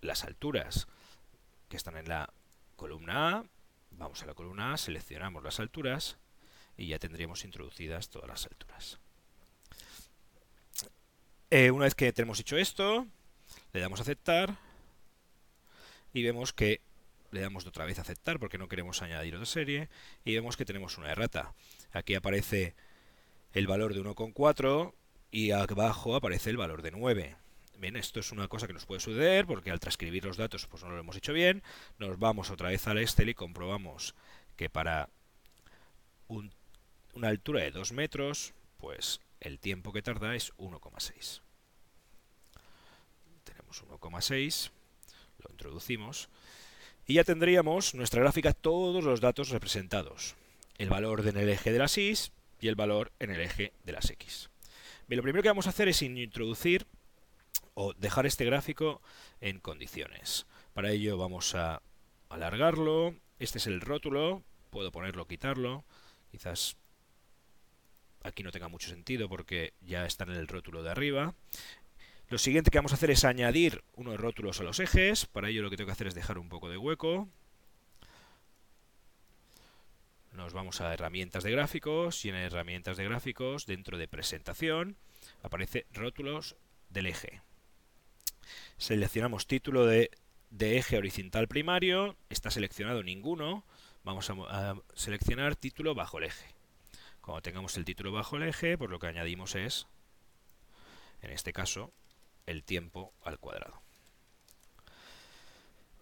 las 0.01 0.25
alturas 0.25 0.87
que 1.69 1.77
están 1.77 1.95
en 1.95 2.09
la 2.09 2.33
columna 2.75 3.29
A. 3.29 3.45
Vamos 3.91 4.21
a 4.21 4.25
la 4.25 4.33
columna 4.33 4.73
A, 4.73 4.77
seleccionamos 4.77 5.43
las 5.43 5.59
alturas 5.61 6.17
y 6.75 6.87
ya 6.87 6.99
tendríamos 6.99 7.45
introducidas 7.45 8.09
todas 8.09 8.27
las 8.27 8.45
alturas. 8.47 8.99
Eh, 11.51 11.71
una 11.71 11.85
vez 11.85 11.95
que 11.95 12.13
tenemos 12.13 12.39
hecho 12.39 12.57
esto, 12.57 13.07
le 13.73 13.79
damos 13.79 13.99
a 13.99 14.03
aceptar 14.03 14.55
y 16.13 16.21
vemos 16.21 16.53
que 16.53 16.81
le 17.31 17.41
damos 17.41 17.65
otra 17.65 17.85
vez 17.85 17.97
a 17.97 18.03
aceptar 18.03 18.39
porque 18.39 18.59
no 18.59 18.67
queremos 18.67 19.01
añadir 19.01 19.33
otra 19.33 19.47
serie 19.47 19.89
y 20.23 20.35
vemos 20.35 20.57
que 20.57 20.65
tenemos 20.65 20.99
una 20.99 21.11
errata. 21.11 21.55
Aquí 21.91 22.13
aparece 22.13 22.75
el 23.53 23.65
valor 23.65 23.95
de 23.95 24.01
1,4 24.01 24.93
y 25.31 25.49
abajo 25.49 26.15
aparece 26.15 26.51
el 26.51 26.57
valor 26.57 26.83
de 26.83 26.91
9. 26.91 27.35
Bien, 27.79 27.95
esto 27.95 28.19
es 28.19 28.31
una 28.31 28.47
cosa 28.47 28.67
que 28.67 28.73
nos 28.73 28.85
puede 28.85 28.99
suceder 28.99 29.47
porque 29.47 29.71
al 29.71 29.79
transcribir 29.79 30.25
los 30.25 30.37
datos 30.37 30.67
pues 30.67 30.83
no 30.83 30.91
lo 30.91 30.99
hemos 30.99 31.15
hecho 31.15 31.33
bien. 31.33 31.63
Nos 31.97 32.19
vamos 32.19 32.51
otra 32.51 32.69
vez 32.69 32.85
al 32.87 32.99
Excel 32.99 33.29
y 33.29 33.33
comprobamos 33.33 34.13
que 34.55 34.69
para 34.69 35.09
una 36.27 37.27
altura 37.27 37.61
de 37.61 37.71
2 37.71 37.91
metros, 37.93 38.53
pues 38.77 39.19
el 39.39 39.59
tiempo 39.59 39.93
que 39.93 40.01
tarda 40.01 40.35
es 40.35 40.53
1,6. 40.57 41.41
Tenemos 43.43 43.83
1,6, 43.83 44.71
lo 45.39 45.51
introducimos, 45.51 46.29
y 47.05 47.15
ya 47.15 47.23
tendríamos 47.23 47.95
nuestra 47.95 48.21
gráfica 48.21 48.53
todos 48.53 49.03
los 49.03 49.21
datos 49.21 49.49
representados. 49.49 50.35
El 50.77 50.89
valor 50.89 51.27
en 51.27 51.37
el 51.37 51.49
eje 51.49 51.71
de 51.71 51.79
las 51.79 51.97
y 51.97 52.13
y 52.61 52.67
el 52.67 52.75
valor 52.75 53.11
en 53.19 53.31
el 53.31 53.41
eje 53.41 53.73
de 53.83 53.91
las 53.91 54.09
x. 54.09 54.49
Lo 55.07 55.23
primero 55.23 55.41
que 55.41 55.49
vamos 55.49 55.65
a 55.65 55.71
hacer 55.71 55.87
es 55.87 56.01
introducir 56.01 56.85
o 57.73 57.93
dejar 57.93 58.25
este 58.25 58.45
gráfico 58.45 59.01
en 59.41 59.59
condiciones. 59.59 60.45
Para 60.73 60.91
ello 60.91 61.17
vamos 61.17 61.55
a 61.55 61.81
alargarlo. 62.29 63.15
Este 63.39 63.57
es 63.57 63.67
el 63.67 63.81
rótulo. 63.81 64.43
Puedo 64.69 64.91
ponerlo 64.91 65.25
quitarlo. 65.25 65.83
Quizás 66.29 66.77
aquí 68.23 68.43
no 68.43 68.51
tenga 68.51 68.67
mucho 68.67 68.89
sentido 68.89 69.29
porque 69.29 69.73
ya 69.81 70.05
está 70.05 70.23
en 70.25 70.31
el 70.31 70.47
rótulo 70.47 70.83
de 70.83 70.91
arriba. 70.91 71.33
Lo 72.29 72.37
siguiente 72.37 72.69
que 72.69 72.77
vamos 72.77 72.91
a 72.91 72.95
hacer 72.95 73.09
es 73.09 73.25
añadir 73.25 73.83
unos 73.95 74.19
rótulos 74.19 74.59
a 74.59 74.63
los 74.63 74.79
ejes. 74.79 75.25
Para 75.25 75.49
ello 75.49 75.63
lo 75.63 75.69
que 75.69 75.77
tengo 75.77 75.87
que 75.87 75.93
hacer 75.93 76.07
es 76.07 76.13
dejar 76.13 76.37
un 76.37 76.49
poco 76.49 76.69
de 76.69 76.77
hueco. 76.77 77.27
Nos 80.33 80.53
vamos 80.53 80.79
a 80.79 80.93
herramientas 80.93 81.43
de 81.43 81.51
gráficos 81.51 82.23
y 82.25 82.29
en 82.29 82.35
herramientas 82.35 82.97
de 82.97 83.05
gráficos, 83.05 83.65
dentro 83.65 83.97
de 83.97 84.07
presentación, 84.07 84.95
aparece 85.41 85.87
rótulos 85.91 86.55
del 86.89 87.07
eje. 87.07 87.41
Seleccionamos 88.77 89.47
título 89.47 89.85
de, 89.85 90.11
eje 90.59 90.97
horizontal 90.97 91.47
primario, 91.47 92.15
está 92.29 92.51
seleccionado 92.51 93.03
ninguno, 93.03 93.65
vamos 94.03 94.29
a 94.29 94.75
seleccionar 94.93 95.55
título 95.55 95.95
bajo 95.95 96.19
el 96.19 96.25
eje. 96.25 96.58
Cuando 97.29 97.43
tengamos 97.43 97.77
el 97.77 97.85
título 97.85 98.11
bajo 98.11 98.37
el 98.37 98.41
eje, 98.41 98.75
pues 98.75 98.89
lo 98.89 98.97
que 98.97 99.05
añadimos 99.05 99.53
es, 99.53 99.85
en 101.21 101.29
este 101.29 101.53
caso, 101.53 101.93
el 102.47 102.63
tiempo 102.63 103.13
al 103.21 103.37
cuadrado. 103.37 103.83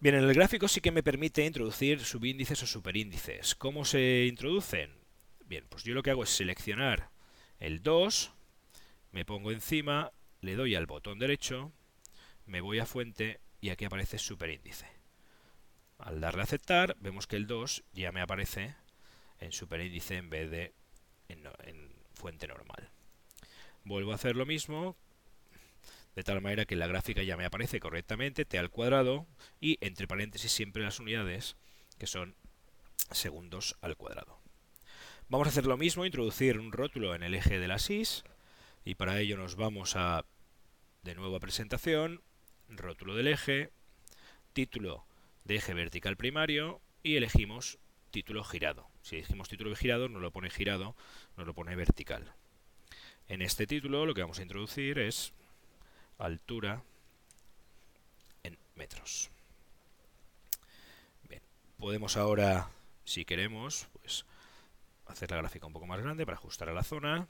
Bien, 0.00 0.14
en 0.14 0.24
el 0.24 0.32
gráfico 0.32 0.68
sí 0.68 0.80
que 0.80 0.90
me 0.90 1.02
permite 1.02 1.44
introducir 1.44 2.02
subíndices 2.02 2.62
o 2.62 2.66
superíndices. 2.66 3.54
¿Cómo 3.54 3.84
se 3.84 4.24
introducen? 4.24 4.90
Bien, 5.44 5.66
pues 5.68 5.84
yo 5.84 5.92
lo 5.92 6.02
que 6.02 6.12
hago 6.12 6.22
es 6.22 6.30
seleccionar 6.30 7.10
el 7.60 7.82
2, 7.82 8.32
me 9.12 9.26
pongo 9.26 9.52
encima, 9.52 10.12
le 10.40 10.54
doy 10.54 10.76
al 10.76 10.86
botón 10.86 11.18
derecho, 11.18 11.72
me 12.46 12.62
voy 12.62 12.78
a 12.78 12.86
fuente 12.86 13.38
y 13.60 13.68
aquí 13.68 13.84
aparece 13.84 14.16
superíndice. 14.16 14.86
Al 15.98 16.22
darle 16.22 16.40
a 16.40 16.44
aceptar, 16.44 16.96
vemos 17.00 17.26
que 17.26 17.36
el 17.36 17.46
2 17.46 17.84
ya 17.92 18.12
me 18.12 18.22
aparece 18.22 18.76
en 19.40 19.52
superíndice 19.52 20.16
en 20.16 20.30
vez 20.30 20.50
de 20.50 20.77
en, 21.28 21.46
en 21.64 21.90
fuente 22.14 22.46
normal. 22.46 22.90
Vuelvo 23.84 24.12
a 24.12 24.16
hacer 24.16 24.36
lo 24.36 24.46
mismo, 24.46 24.96
de 26.14 26.24
tal 26.24 26.40
manera 26.40 26.64
que 26.64 26.76
la 26.76 26.86
gráfica 26.86 27.22
ya 27.22 27.36
me 27.36 27.44
aparece 27.44 27.80
correctamente, 27.80 28.44
t 28.44 28.58
al 28.58 28.70
cuadrado, 28.70 29.26
y 29.60 29.78
entre 29.80 30.08
paréntesis 30.08 30.50
siempre 30.50 30.82
las 30.82 30.98
unidades, 30.98 31.56
que 31.98 32.06
son 32.06 32.34
segundos 33.12 33.76
al 33.80 33.96
cuadrado. 33.96 34.40
Vamos 35.28 35.46
a 35.46 35.50
hacer 35.50 35.66
lo 35.66 35.76
mismo, 35.76 36.06
introducir 36.06 36.58
un 36.58 36.72
rótulo 36.72 37.14
en 37.14 37.22
el 37.22 37.34
eje 37.34 37.58
de 37.58 37.68
la 37.68 37.78
SIS, 37.78 38.24
y 38.84 38.94
para 38.94 39.20
ello 39.20 39.36
nos 39.36 39.56
vamos 39.56 39.94
a, 39.94 40.24
de 41.02 41.14
nuevo 41.14 41.36
a 41.36 41.40
presentación, 41.40 42.22
rótulo 42.68 43.14
del 43.14 43.28
eje, 43.28 43.70
título 44.52 45.06
de 45.44 45.56
eje 45.56 45.74
vertical 45.74 46.16
primario, 46.16 46.80
y 47.02 47.16
elegimos 47.16 47.78
título 48.10 48.42
girado. 48.42 48.88
Si 49.08 49.16
elegimos 49.16 49.48
título 49.48 49.74
girado, 49.74 50.10
nos 50.10 50.20
lo 50.20 50.30
pone 50.30 50.50
girado, 50.50 50.94
nos 51.38 51.46
lo 51.46 51.54
pone 51.54 51.74
vertical. 51.74 52.30
En 53.26 53.40
este 53.40 53.66
título 53.66 54.04
lo 54.04 54.12
que 54.12 54.20
vamos 54.20 54.38
a 54.38 54.42
introducir 54.42 54.98
es 54.98 55.32
altura 56.18 56.82
en 58.42 58.58
metros. 58.74 59.30
Bien, 61.26 61.40
podemos 61.78 62.18
ahora, 62.18 62.68
si 63.06 63.24
queremos, 63.24 63.88
pues 64.02 64.26
hacer 65.06 65.30
la 65.30 65.38
gráfica 65.38 65.66
un 65.66 65.72
poco 65.72 65.86
más 65.86 66.02
grande 66.02 66.26
para 66.26 66.36
ajustar 66.36 66.68
a 66.68 66.74
la 66.74 66.84
zona. 66.84 67.28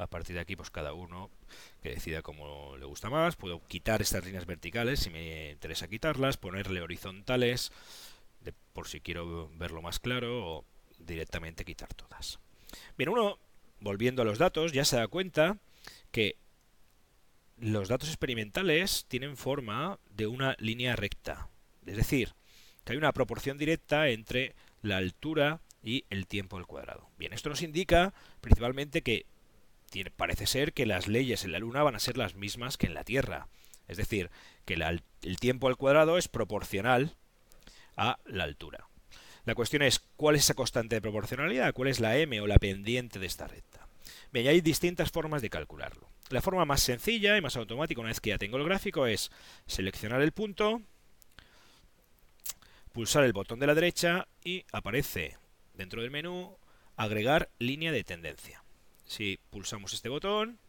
A 0.00 0.06
partir 0.06 0.34
de 0.34 0.40
aquí, 0.40 0.56
pues 0.56 0.70
cada 0.70 0.94
uno 0.94 1.30
que 1.82 1.90
decida 1.90 2.22
cómo 2.22 2.76
le 2.78 2.86
gusta 2.86 3.10
más. 3.10 3.36
Puedo 3.36 3.60
quitar 3.66 4.00
estas 4.00 4.24
líneas 4.24 4.46
verticales 4.46 5.00
si 5.00 5.10
me 5.10 5.50
interesa 5.50 5.88
quitarlas, 5.88 6.38
ponerle 6.38 6.80
horizontales 6.80 7.70
por 8.72 8.88
si 8.88 9.00
quiero 9.00 9.50
verlo 9.56 9.82
más 9.82 9.98
claro 9.98 10.46
o 10.46 10.64
directamente 10.98 11.64
quitar 11.64 11.92
todas. 11.94 12.38
Bien, 12.96 13.10
uno, 13.10 13.38
volviendo 13.80 14.22
a 14.22 14.24
los 14.24 14.38
datos, 14.38 14.72
ya 14.72 14.84
se 14.84 14.96
da 14.96 15.08
cuenta 15.08 15.58
que 16.10 16.36
los 17.58 17.88
datos 17.88 18.08
experimentales 18.08 19.04
tienen 19.06 19.36
forma 19.36 19.98
de 20.16 20.26
una 20.26 20.56
línea 20.58 20.96
recta. 20.96 21.48
Es 21.84 21.96
decir, 21.96 22.32
que 22.84 22.92
hay 22.92 22.98
una 22.98 23.12
proporción 23.12 23.58
directa 23.58 24.08
entre 24.08 24.54
la 24.80 24.96
altura 24.96 25.60
y 25.82 26.04
el 26.08 26.26
tiempo 26.26 26.56
al 26.56 26.66
cuadrado. 26.66 27.10
Bien, 27.18 27.32
esto 27.32 27.50
nos 27.50 27.62
indica 27.62 28.14
principalmente 28.40 29.02
que 29.02 29.26
parece 30.16 30.46
ser 30.46 30.72
que 30.72 30.86
las 30.86 31.08
leyes 31.08 31.44
en 31.44 31.52
la 31.52 31.58
Luna 31.58 31.82
van 31.82 31.96
a 31.96 32.00
ser 32.00 32.16
las 32.16 32.34
mismas 32.34 32.76
que 32.76 32.86
en 32.86 32.94
la 32.94 33.04
Tierra. 33.04 33.48
Es 33.88 33.96
decir, 33.96 34.30
que 34.64 34.74
el 34.74 35.40
tiempo 35.40 35.68
al 35.68 35.76
cuadrado 35.76 36.16
es 36.16 36.28
proporcional 36.28 37.16
a 37.96 38.18
la 38.24 38.44
altura. 38.44 38.86
La 39.44 39.54
cuestión 39.54 39.82
es, 39.82 40.00
¿cuál 40.16 40.36
es 40.36 40.42
esa 40.42 40.54
constante 40.54 40.96
de 40.96 41.00
proporcionalidad? 41.00 41.72
¿Cuál 41.74 41.88
es 41.88 41.98
la 41.98 42.16
m 42.16 42.40
o 42.40 42.46
la 42.46 42.58
pendiente 42.58 43.18
de 43.18 43.26
esta 43.26 43.48
recta? 43.48 43.88
Bien, 44.32 44.46
hay 44.46 44.60
distintas 44.60 45.10
formas 45.10 45.42
de 45.42 45.50
calcularlo. 45.50 46.08
La 46.28 46.40
forma 46.40 46.64
más 46.64 46.82
sencilla 46.82 47.36
y 47.36 47.40
más 47.40 47.56
automática, 47.56 48.00
una 48.00 48.10
vez 48.10 48.20
que 48.20 48.30
ya 48.30 48.38
tengo 48.38 48.58
el 48.58 48.64
gráfico, 48.64 49.06
es 49.06 49.32
seleccionar 49.66 50.22
el 50.22 50.30
punto, 50.30 50.82
pulsar 52.92 53.24
el 53.24 53.32
botón 53.32 53.58
de 53.58 53.66
la 53.66 53.74
derecha 53.74 54.28
y 54.44 54.64
aparece 54.72 55.36
dentro 55.74 56.02
del 56.02 56.12
menú 56.12 56.56
agregar 56.96 57.50
línea 57.58 57.90
de 57.90 58.04
tendencia. 58.04 58.59
Si 59.10 59.40
pulsamos 59.50 59.92
este 59.92 60.08
botón, 60.08 60.60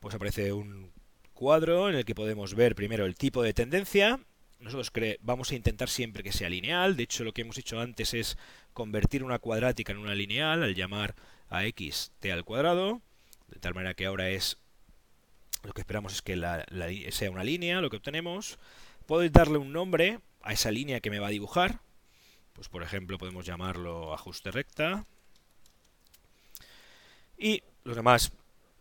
pues 0.00 0.14
aparece 0.14 0.54
un 0.54 0.90
cuadro 1.34 1.90
en 1.90 1.96
el 1.96 2.06
que 2.06 2.14
podemos 2.14 2.54
ver 2.54 2.74
primero 2.74 3.04
el 3.04 3.14
tipo 3.14 3.42
de 3.42 3.52
tendencia. 3.52 4.20
Nosotros 4.58 4.90
vamos 5.20 5.50
a 5.50 5.54
intentar 5.54 5.90
siempre 5.90 6.22
que 6.22 6.32
sea 6.32 6.48
lineal. 6.48 6.96
De 6.96 7.02
hecho, 7.02 7.22
lo 7.22 7.34
que 7.34 7.42
hemos 7.42 7.58
hecho 7.58 7.78
antes 7.78 8.14
es 8.14 8.38
convertir 8.72 9.22
una 9.22 9.38
cuadrática 9.38 9.92
en 9.92 9.98
una 9.98 10.14
lineal 10.14 10.62
al 10.62 10.74
llamar 10.74 11.14
a 11.50 11.66
x 11.66 12.10
t 12.20 12.32
al 12.32 12.46
cuadrado. 12.46 13.02
De 13.48 13.60
tal 13.60 13.74
manera 13.74 13.92
que 13.92 14.06
ahora 14.06 14.30
es 14.30 14.56
lo 15.62 15.74
que 15.74 15.82
esperamos 15.82 16.14
es 16.14 16.22
que 16.22 16.40
sea 17.10 17.30
una 17.30 17.44
línea, 17.44 17.82
lo 17.82 17.90
que 17.90 17.98
obtenemos. 17.98 18.58
Puedo 19.04 19.28
darle 19.28 19.58
un 19.58 19.74
nombre 19.74 20.20
a 20.40 20.54
esa 20.54 20.70
línea 20.70 21.00
que 21.00 21.10
me 21.10 21.18
va 21.18 21.26
a 21.26 21.36
dibujar. 21.36 21.80
Pues 22.54 22.70
por 22.70 22.82
ejemplo 22.82 23.18
podemos 23.18 23.44
llamarlo 23.44 24.14
ajuste 24.14 24.50
recta. 24.50 25.04
Y 27.42 27.62
lo 27.84 27.94
demás, 27.94 28.32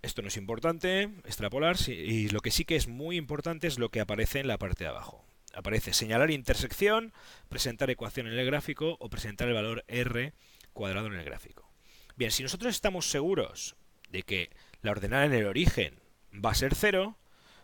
esto 0.01 0.21
no 0.21 0.27
es 0.27 0.35
importante, 0.35 1.03
extrapolar, 1.23 1.77
y 1.87 2.27
lo 2.27 2.41
que 2.41 2.51
sí 2.51 2.65
que 2.65 2.75
es 2.75 2.89
muy 2.89 3.15
importante 3.15 3.67
es 3.67 3.79
lo 3.79 3.87
que 3.87 4.01
aparece 4.01 4.41
en 4.41 4.47
la 4.47 4.57
parte 4.57 4.83
de 4.83 4.89
abajo. 4.89 5.23
Aparece 5.53 5.93
señalar 5.93 6.29
intersección, 6.29 7.13
presentar 7.47 7.89
ecuación 7.89 8.27
en 8.27 8.37
el 8.37 8.45
gráfico 8.45 8.97
o 8.99 9.09
presentar 9.09 9.47
el 9.47 9.53
valor 9.53 9.85
r 9.87 10.33
cuadrado 10.73 11.07
en 11.07 11.13
el 11.13 11.23
gráfico. 11.23 11.71
Bien, 12.17 12.31
si 12.31 12.43
nosotros 12.43 12.75
estamos 12.75 13.09
seguros 13.09 13.77
de 14.09 14.23
que 14.23 14.49
la 14.81 14.91
ordenada 14.91 15.23
en 15.23 15.33
el 15.33 15.45
origen 15.45 15.97
va 16.33 16.51
a 16.51 16.55
ser 16.55 16.75
0, 16.75 17.17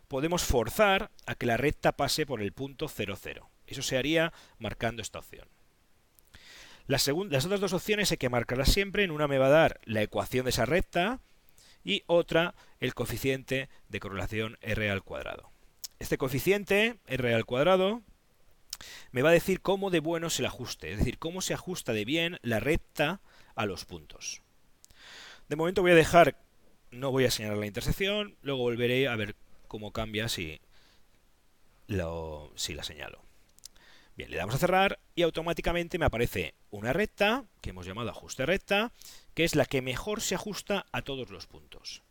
podemos 0.07 0.43
forzar 0.43 1.11
a 1.25 1.35
que 1.35 1.45
la 1.45 1.57
recta 1.57 1.97
pase 1.97 2.25
por 2.25 2.41
el 2.41 2.53
punto 2.53 2.87
0, 2.87 3.17
0. 3.21 3.49
Eso 3.67 3.81
se 3.81 3.97
haría 3.97 4.31
marcando 4.59 5.01
esta 5.01 5.19
opción. 5.19 5.49
Las, 6.87 7.07
otras 7.07 7.59
dos 7.59 7.73
opciones 7.73 8.11
hay 8.11 8.17
que 8.17 8.29
marcarlas 8.29 8.71
siempre. 8.71 9.03
En 9.03 9.11
una 9.11 9.27
me 9.27 9.37
va 9.37 9.47
a 9.47 9.49
dar 9.49 9.79
la 9.85 10.01
ecuación 10.01 10.45
de 10.45 10.51
esa 10.51 10.65
recta 10.65 11.19
y 11.83 12.03
otra 12.07 12.55
el 12.79 12.93
coeficiente 12.93 13.69
de 13.89 13.99
correlación 13.99 14.57
r 14.61 14.89
al 14.89 15.03
cuadrado. 15.03 15.49
Este 15.99 16.17
coeficiente 16.17 16.97
r 17.07 17.33
al 17.33 17.45
cuadrado 17.45 18.01
me 19.11 19.21
va 19.21 19.29
a 19.29 19.33
decir 19.33 19.61
cómo 19.61 19.89
de 19.89 19.99
bueno 19.99 20.27
es 20.27 20.39
el 20.39 20.45
ajuste, 20.45 20.91
es 20.91 20.97
decir, 20.99 21.17
cómo 21.17 21.41
se 21.41 21.53
ajusta 21.53 21.93
de 21.93 22.05
bien 22.05 22.39
la 22.41 22.59
recta 22.59 23.21
a 23.55 23.65
los 23.65 23.85
puntos. 23.85 24.41
De 25.47 25.55
momento 25.55 25.81
voy 25.81 25.91
a 25.91 25.95
dejar, 25.95 26.37
no 26.91 27.11
voy 27.11 27.25
a 27.25 27.31
señalar 27.31 27.57
la 27.57 27.67
intersección, 27.67 28.35
luego 28.41 28.63
volveré 28.63 29.07
a 29.07 29.15
ver 29.15 29.35
cómo 29.67 29.91
cambia 29.91 30.27
si, 30.27 30.59
si 31.87 32.73
la 32.73 32.83
señalo. 32.83 33.24
Bien, 34.15 34.31
le 34.31 34.37
damos 34.37 34.55
a 34.55 34.59
cerrar 34.59 34.97
y 35.13 35.23
automáticamente 35.23 35.99
me 35.99 36.05
aparece 36.05 36.53
una 36.71 36.93
recta, 36.93 37.43
que 37.61 37.71
hemos 37.71 37.85
llamado 37.85 38.09
ajuste 38.09 38.45
recta, 38.45 38.93
que 39.33 39.43
es 39.43 39.55
la 39.55 39.65
que 39.65 39.81
mejor 39.81 40.21
se 40.21 40.35
ajusta 40.35 40.85
a 40.93 41.01
todos 41.01 41.31
los 41.31 41.47
puntos. 41.47 42.01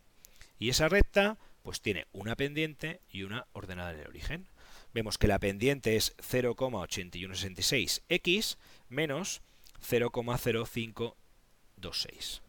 Y 0.58 0.68
esa 0.68 0.88
recta 0.88 1.38
pues 1.62 1.80
tiene 1.80 2.06
una 2.12 2.36
pendiente 2.36 3.00
y 3.08 3.22
una 3.22 3.46
ordenada 3.54 3.92
en 3.92 4.00
el 4.00 4.08
origen. 4.08 4.46
Vemos 4.92 5.16
que 5.16 5.28
la 5.28 5.38
pendiente 5.38 5.96
es 5.96 6.14
0,8166x 6.18 8.58
menos 8.90 9.40
0,0526. 9.88 12.42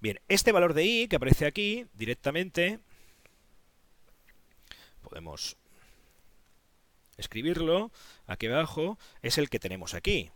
Bien, 0.00 0.20
este 0.28 0.52
valor 0.52 0.74
de 0.74 0.84
i 0.84 1.08
que 1.08 1.16
aparece 1.16 1.46
aquí 1.46 1.86
directamente, 1.94 2.80
podemos 5.00 5.56
escribirlo 7.22 7.90
aquí 8.26 8.46
abajo, 8.46 8.98
es 9.22 9.38
el 9.38 9.48
que 9.48 9.58
tenemos 9.58 9.94
aquí. 9.94 10.30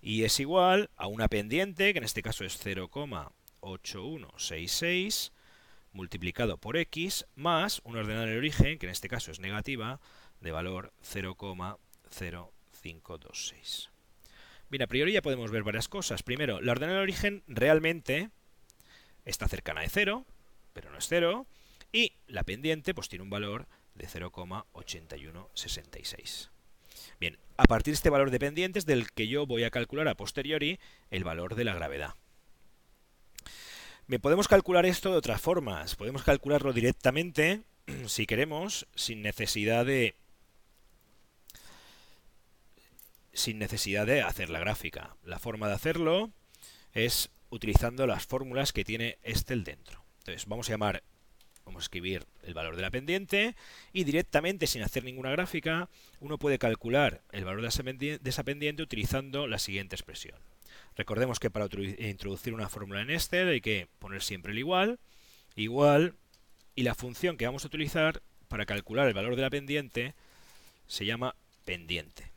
Y 0.00 0.24
es 0.24 0.40
igual 0.40 0.90
a 0.96 1.06
una 1.06 1.28
pendiente, 1.28 1.92
que 1.92 1.98
en 1.98 2.04
este 2.04 2.22
caso 2.22 2.44
es 2.44 2.58
0,8166, 2.64 5.30
multiplicado 5.92 6.58
por 6.58 6.76
x, 6.76 7.26
más 7.36 7.80
una 7.84 8.00
ordenada 8.00 8.24
en 8.24 8.32
el 8.32 8.38
origen, 8.38 8.78
que 8.78 8.86
en 8.86 8.92
este 8.92 9.08
caso 9.08 9.30
es 9.30 9.38
negativa, 9.38 10.00
de 10.40 10.50
valor 10.50 10.92
0,0526. 11.02 13.90
Bien, 14.68 14.82
a 14.82 14.86
priori 14.86 15.12
ya 15.12 15.22
podemos 15.22 15.50
ver 15.50 15.62
varias 15.62 15.88
cosas. 15.88 16.22
Primero, 16.22 16.60
la 16.60 16.72
ordenada 16.72 16.94
en 16.94 16.98
el 16.98 17.04
origen 17.04 17.44
realmente 17.46 18.30
está 19.24 19.46
cercana 19.46 19.82
de 19.82 19.88
0, 19.88 20.26
pero 20.72 20.90
no 20.90 20.98
es 20.98 21.06
0, 21.08 21.46
y 21.92 22.14
la 22.26 22.42
pendiente 22.42 22.94
pues 22.94 23.08
tiene 23.08 23.22
un 23.22 23.30
valor 23.30 23.68
de 23.94 24.06
0,8166. 24.06 26.50
Bien, 27.20 27.38
a 27.56 27.64
partir 27.64 27.92
de 27.92 27.96
este 27.96 28.10
valor 28.10 28.30
de 28.30 28.38
pendientes 28.38 28.86
del 28.86 29.10
que 29.12 29.28
yo 29.28 29.46
voy 29.46 29.64
a 29.64 29.70
calcular 29.70 30.08
a 30.08 30.16
posteriori 30.16 30.80
el 31.10 31.24
valor 31.24 31.54
de 31.54 31.64
la 31.64 31.74
gravedad. 31.74 32.14
Bien, 34.06 34.20
podemos 34.20 34.48
calcular 34.48 34.86
esto 34.86 35.12
de 35.12 35.18
otras 35.18 35.40
formas. 35.40 35.96
Podemos 35.96 36.22
calcularlo 36.22 36.72
directamente, 36.72 37.62
si 38.06 38.26
queremos, 38.26 38.86
sin 38.94 39.22
necesidad 39.22 39.86
de 39.86 40.16
sin 43.32 43.58
necesidad 43.58 44.06
de 44.06 44.22
hacer 44.22 44.50
la 44.50 44.58
gráfica. 44.58 45.16
La 45.24 45.38
forma 45.38 45.68
de 45.68 45.74
hacerlo 45.74 46.30
es 46.92 47.30
utilizando 47.48 48.06
las 48.06 48.26
fórmulas 48.26 48.72
que 48.72 48.84
tiene 48.84 49.18
Estel 49.22 49.64
dentro. 49.64 50.04
Entonces, 50.18 50.46
vamos 50.46 50.68
a 50.68 50.72
llamar 50.72 51.02
Vamos 51.64 51.82
a 51.82 51.84
escribir 51.84 52.24
el 52.42 52.54
valor 52.54 52.76
de 52.76 52.82
la 52.82 52.90
pendiente 52.90 53.54
y 53.92 54.04
directamente, 54.04 54.66
sin 54.66 54.82
hacer 54.82 55.04
ninguna 55.04 55.30
gráfica, 55.30 55.88
uno 56.20 56.38
puede 56.38 56.58
calcular 56.58 57.22
el 57.32 57.44
valor 57.44 57.62
de 57.62 57.68
esa 58.24 58.44
pendiente 58.44 58.82
utilizando 58.82 59.46
la 59.46 59.58
siguiente 59.58 59.94
expresión. 59.94 60.38
Recordemos 60.96 61.38
que 61.38 61.50
para 61.50 61.68
introducir 61.98 62.52
una 62.52 62.68
fórmula 62.68 63.00
en 63.00 63.10
Excel 63.10 63.48
hay 63.48 63.60
que 63.60 63.88
poner 63.98 64.22
siempre 64.22 64.52
el 64.52 64.58
igual, 64.58 64.98
igual, 65.56 66.14
y 66.74 66.82
la 66.82 66.94
función 66.94 67.36
que 67.36 67.46
vamos 67.46 67.64
a 67.64 67.68
utilizar 67.68 68.22
para 68.48 68.66
calcular 68.66 69.08
el 69.08 69.14
valor 69.14 69.36
de 69.36 69.42
la 69.42 69.50
pendiente 69.50 70.14
se 70.86 71.06
llama 71.06 71.34
pendiente. 71.64 72.30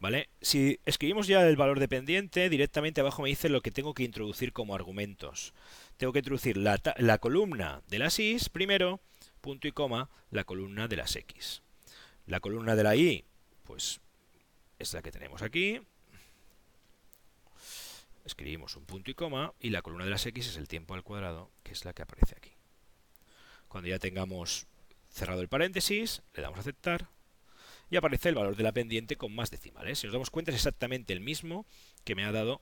¿Vale? 0.00 0.28
Si 0.40 0.80
escribimos 0.84 1.28
ya 1.28 1.46
el 1.46 1.56
valor 1.56 1.78
de 1.78 1.86
pendiente, 1.86 2.48
directamente 2.48 3.00
abajo 3.00 3.22
me 3.22 3.28
dice 3.28 3.48
lo 3.48 3.60
que 3.60 3.70
tengo 3.70 3.94
que 3.94 4.02
introducir 4.02 4.52
como 4.52 4.74
argumentos. 4.74 5.54
Tengo 6.02 6.12
que 6.12 6.18
introducir 6.18 6.56
la, 6.56 7.18
columna 7.18 7.80
de 7.88 8.00
las 8.00 8.18
y 8.18 8.36
primero, 8.50 9.00
punto 9.40 9.68
y 9.68 9.70
coma, 9.70 10.10
la 10.32 10.42
columna 10.42 10.88
de 10.88 10.96
las 10.96 11.14
x. 11.14 11.62
La 12.26 12.40
columna 12.40 12.74
de 12.74 12.82
la 12.82 12.96
y, 12.96 13.24
pues 13.62 14.00
es 14.80 14.94
la 14.94 15.02
que 15.02 15.12
tenemos 15.12 15.42
aquí. 15.42 15.80
Escribimos 18.24 18.74
un 18.74 18.84
punto 18.84 19.12
y 19.12 19.14
coma 19.14 19.54
y 19.60 19.70
la 19.70 19.82
columna 19.82 20.04
de 20.04 20.10
las 20.10 20.26
x 20.26 20.48
es 20.48 20.56
el 20.56 20.66
tiempo 20.66 20.94
al 20.94 21.04
cuadrado, 21.04 21.52
que 21.62 21.70
es 21.70 21.84
la 21.84 21.92
que 21.92 22.02
aparece 22.02 22.34
aquí. 22.36 22.50
Cuando 23.68 23.88
ya 23.88 24.00
tengamos 24.00 24.66
cerrado 25.08 25.40
el 25.40 25.46
paréntesis, 25.46 26.22
le 26.34 26.42
damos 26.42 26.58
a 26.58 26.62
aceptar 26.62 27.10
y 27.90 27.96
aparece 27.96 28.28
el 28.28 28.34
valor 28.34 28.56
de 28.56 28.64
la 28.64 28.72
pendiente 28.72 29.14
con 29.14 29.32
más 29.32 29.52
decimales. 29.52 30.00
Si 30.00 30.08
nos 30.08 30.14
damos 30.14 30.30
cuenta 30.30 30.50
es 30.50 30.56
exactamente 30.56 31.12
el 31.12 31.20
mismo 31.20 31.64
que 32.02 32.16
me 32.16 32.24
ha 32.24 32.32
dado 32.32 32.60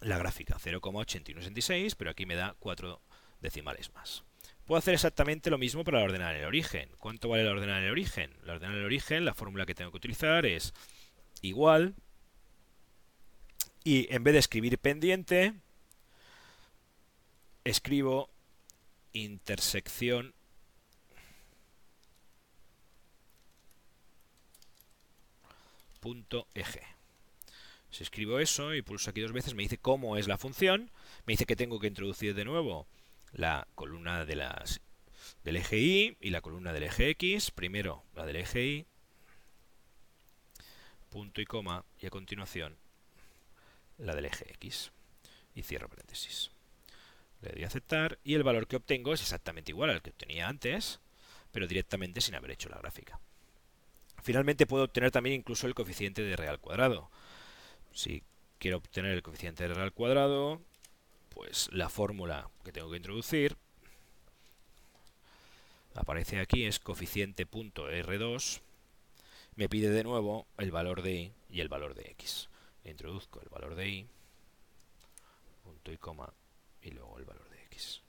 la 0.00 0.18
gráfica, 0.18 0.56
0,8166, 0.58 1.94
pero 1.96 2.10
aquí 2.10 2.26
me 2.26 2.34
da 2.34 2.54
4 2.58 3.00
decimales 3.40 3.92
más. 3.94 4.24
Puedo 4.64 4.78
hacer 4.78 4.94
exactamente 4.94 5.50
lo 5.50 5.58
mismo 5.58 5.84
para 5.84 6.02
ordenar 6.02 6.34
el 6.34 6.44
origen. 6.44 6.90
¿Cuánto 6.98 7.28
vale 7.28 7.44
la 7.44 7.52
ordenada 7.52 7.78
en 7.78 7.84
el 7.84 7.90
origen? 7.92 8.34
La 8.42 8.54
ordenada 8.54 8.74
en 8.74 8.80
el 8.80 8.86
origen, 8.86 9.24
la 9.24 9.34
fórmula 9.34 9.64
que 9.64 9.74
tengo 9.74 9.90
que 9.92 9.98
utilizar 9.98 10.44
es 10.44 10.74
igual 11.40 11.94
y 13.84 14.12
en 14.12 14.24
vez 14.24 14.32
de 14.32 14.40
escribir 14.40 14.78
pendiente, 14.78 15.54
escribo 17.62 18.28
intersección 19.12 20.34
punto 26.00 26.48
eje. 26.54 26.95
Si 27.96 28.02
escribo 28.02 28.38
eso 28.40 28.74
y 28.74 28.82
pulso 28.82 29.08
aquí 29.08 29.22
dos 29.22 29.32
veces, 29.32 29.54
me 29.54 29.62
dice 29.62 29.78
cómo 29.78 30.18
es 30.18 30.28
la 30.28 30.36
función, 30.36 30.90
me 31.24 31.32
dice 31.32 31.46
que 31.46 31.56
tengo 31.56 31.80
que 31.80 31.86
introducir 31.86 32.34
de 32.34 32.44
nuevo 32.44 32.86
la 33.32 33.66
columna 33.74 34.26
de 34.26 34.36
las, 34.36 34.82
del 35.44 35.56
eje 35.56 35.78
Y 35.78 36.18
y 36.20 36.28
la 36.28 36.42
columna 36.42 36.74
del 36.74 36.82
eje 36.82 37.08
X. 37.08 37.50
Primero 37.50 38.04
la 38.14 38.26
del 38.26 38.36
eje 38.36 38.66
Y, 38.66 38.86
punto 41.08 41.40
y 41.40 41.46
coma, 41.46 41.86
y 41.98 42.04
a 42.04 42.10
continuación 42.10 42.76
la 43.96 44.14
del 44.14 44.26
eje 44.26 44.44
X. 44.52 44.92
Y 45.54 45.62
cierro 45.62 45.88
paréntesis. 45.88 46.50
Le 47.40 47.52
doy 47.52 47.64
a 47.64 47.68
aceptar 47.68 48.18
y 48.22 48.34
el 48.34 48.42
valor 48.42 48.66
que 48.66 48.76
obtengo 48.76 49.14
es 49.14 49.22
exactamente 49.22 49.72
igual 49.72 49.88
al 49.88 50.02
que 50.02 50.10
obtenía 50.10 50.48
antes, 50.48 51.00
pero 51.50 51.66
directamente 51.66 52.20
sin 52.20 52.34
haber 52.34 52.50
hecho 52.50 52.68
la 52.68 52.76
gráfica. 52.76 53.18
Finalmente 54.22 54.66
puedo 54.66 54.84
obtener 54.84 55.10
también 55.10 55.36
incluso 55.36 55.66
el 55.66 55.74
coeficiente 55.74 56.20
de 56.20 56.36
real 56.36 56.60
cuadrado. 56.60 57.10
Si 57.96 58.22
quiero 58.58 58.76
obtener 58.76 59.12
el 59.12 59.22
coeficiente 59.22 59.66
de 59.66 59.72
real 59.72 59.90
cuadrado, 59.90 60.60
pues 61.30 61.70
la 61.72 61.88
fórmula 61.88 62.50
que 62.62 62.70
tengo 62.70 62.90
que 62.90 62.98
introducir 62.98 63.56
aparece 65.94 66.38
aquí, 66.38 66.66
es 66.66 66.78
coeficiente.r2, 66.78 68.60
me 69.54 69.70
pide 69.70 69.88
de 69.88 70.04
nuevo 70.04 70.46
el 70.58 70.70
valor 70.70 71.00
de 71.00 71.14
y 71.14 71.32
y 71.48 71.60
el 71.62 71.70
valor 71.70 71.94
de 71.94 72.10
x. 72.10 72.50
Introduzco 72.84 73.40
el 73.40 73.48
valor 73.48 73.74
de 73.74 73.88
y, 73.88 74.06
punto 75.64 75.90
y 75.90 75.96
coma, 75.96 76.34
y 76.82 76.90
luego 76.90 77.18
el 77.18 77.24
valor 77.24 77.48
de 77.48 77.62
x. 77.62 78.02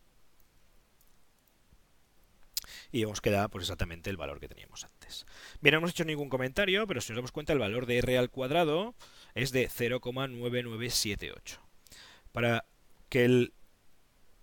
Y 2.91 3.01
vemos 3.01 3.21
que 3.21 3.31
da 3.31 3.47
pues, 3.47 3.63
exactamente 3.63 4.09
el 4.09 4.17
valor 4.17 4.39
que 4.39 4.47
teníamos 4.47 4.83
antes. 4.83 5.25
Bien, 5.61 5.73
no 5.73 5.77
hemos 5.79 5.91
hecho 5.91 6.05
ningún 6.05 6.29
comentario, 6.29 6.87
pero 6.87 7.01
si 7.01 7.11
nos 7.11 7.17
damos 7.17 7.31
cuenta 7.31 7.53
el 7.53 7.59
valor 7.59 7.85
de 7.85 7.99
r 7.99 8.17
al 8.17 8.29
cuadrado 8.29 8.95
es 9.37 9.51
de 9.51 9.69
0,9978. 9.69 11.59
Para 12.31 12.65
que 13.09 13.23
el 13.23 13.53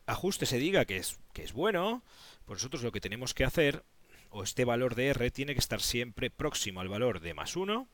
ajuste 0.06 0.46
se 0.46 0.58
diga 0.58 0.84
que 0.84 0.98
es, 0.98 1.18
que 1.32 1.42
es 1.42 1.52
bueno, 1.52 2.02
pues 2.44 2.58
nosotros 2.58 2.82
lo 2.82 2.92
que 2.92 3.00
tenemos 3.00 3.34
que 3.34 3.44
hacer, 3.44 3.84
o 4.30 4.44
este 4.44 4.64
valor 4.64 4.94
de 4.94 5.08
R 5.08 5.30
tiene 5.32 5.54
que 5.54 5.60
estar 5.60 5.82
siempre 5.82 6.30
próximo 6.30 6.80
al 6.80 6.88
valor 6.88 7.20
de 7.20 7.34
más 7.34 7.56
1, 7.56 7.88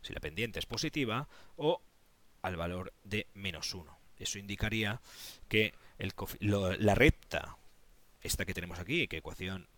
si 0.00 0.12
la 0.14 0.20
pendiente 0.20 0.58
es 0.58 0.66
positiva, 0.66 1.28
o 1.56 1.82
al 2.40 2.56
valor 2.56 2.94
de 3.04 3.26
menos 3.34 3.74
1. 3.74 3.98
Eso 4.18 4.38
indicaría 4.38 5.02
que 5.48 5.74
la 6.40 6.94
recta, 6.94 7.58
esta 8.22 8.46
que 8.46 8.54
tenemos 8.54 8.78
aquí, 8.78 9.08
que 9.08 9.18
ecuación, 9.18 9.68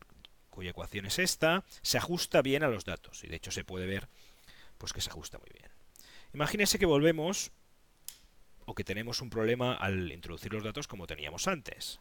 cuya 0.50 0.70
ecuación 0.70 1.06
es 1.06 1.18
esta, 1.18 1.64
se 1.82 1.98
ajusta 1.98 2.40
bien 2.40 2.62
a 2.62 2.68
los 2.68 2.84
datos. 2.84 3.24
Y 3.24 3.26
de 3.26 3.36
hecho 3.36 3.50
se 3.50 3.64
puede 3.64 3.86
ver 3.86 4.08
pues 4.78 4.92
que 4.92 5.00
se 5.00 5.10
ajusta 5.10 5.38
muy 5.38 5.50
bien. 5.52 5.75
Imagínense 6.36 6.78
que 6.78 6.84
volvemos 6.84 7.50
o 8.66 8.74
que 8.74 8.84
tenemos 8.84 9.22
un 9.22 9.30
problema 9.30 9.72
al 9.72 10.12
introducir 10.12 10.52
los 10.52 10.62
datos 10.62 10.86
como 10.86 11.06
teníamos 11.06 11.48
antes. 11.48 11.98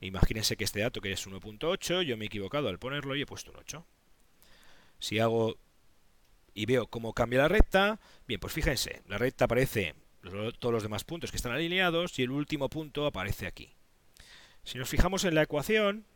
Imagínense 0.00 0.56
que 0.56 0.64
este 0.64 0.80
dato 0.80 1.02
que 1.02 1.12
es 1.12 1.26
1.8, 1.28 2.00
yo 2.04 2.16
me 2.16 2.24
he 2.24 2.28
equivocado 2.28 2.70
al 2.70 2.78
ponerlo 2.78 3.14
y 3.16 3.20
he 3.20 3.26
puesto 3.26 3.50
un 3.50 3.58
8. 3.58 3.84
Si 4.98 5.18
hago 5.18 5.58
y 6.54 6.64
veo 6.64 6.86
cómo 6.86 7.12
cambia 7.12 7.40
la 7.40 7.48
recta, 7.48 8.00
bien, 8.26 8.40
pues 8.40 8.54
fíjense, 8.54 9.02
la 9.08 9.18
recta 9.18 9.44
aparece 9.44 9.94
todos 10.58 10.72
los 10.72 10.82
demás 10.82 11.04
puntos 11.04 11.30
que 11.30 11.36
están 11.36 11.52
alineados 11.52 12.18
y 12.18 12.22
el 12.22 12.30
último 12.30 12.70
punto 12.70 13.04
aparece 13.04 13.46
aquí. 13.46 13.74
Si 14.62 14.78
nos 14.78 14.88
fijamos 14.88 15.24
en 15.24 15.34
la 15.34 15.42
ecuación, 15.42 16.06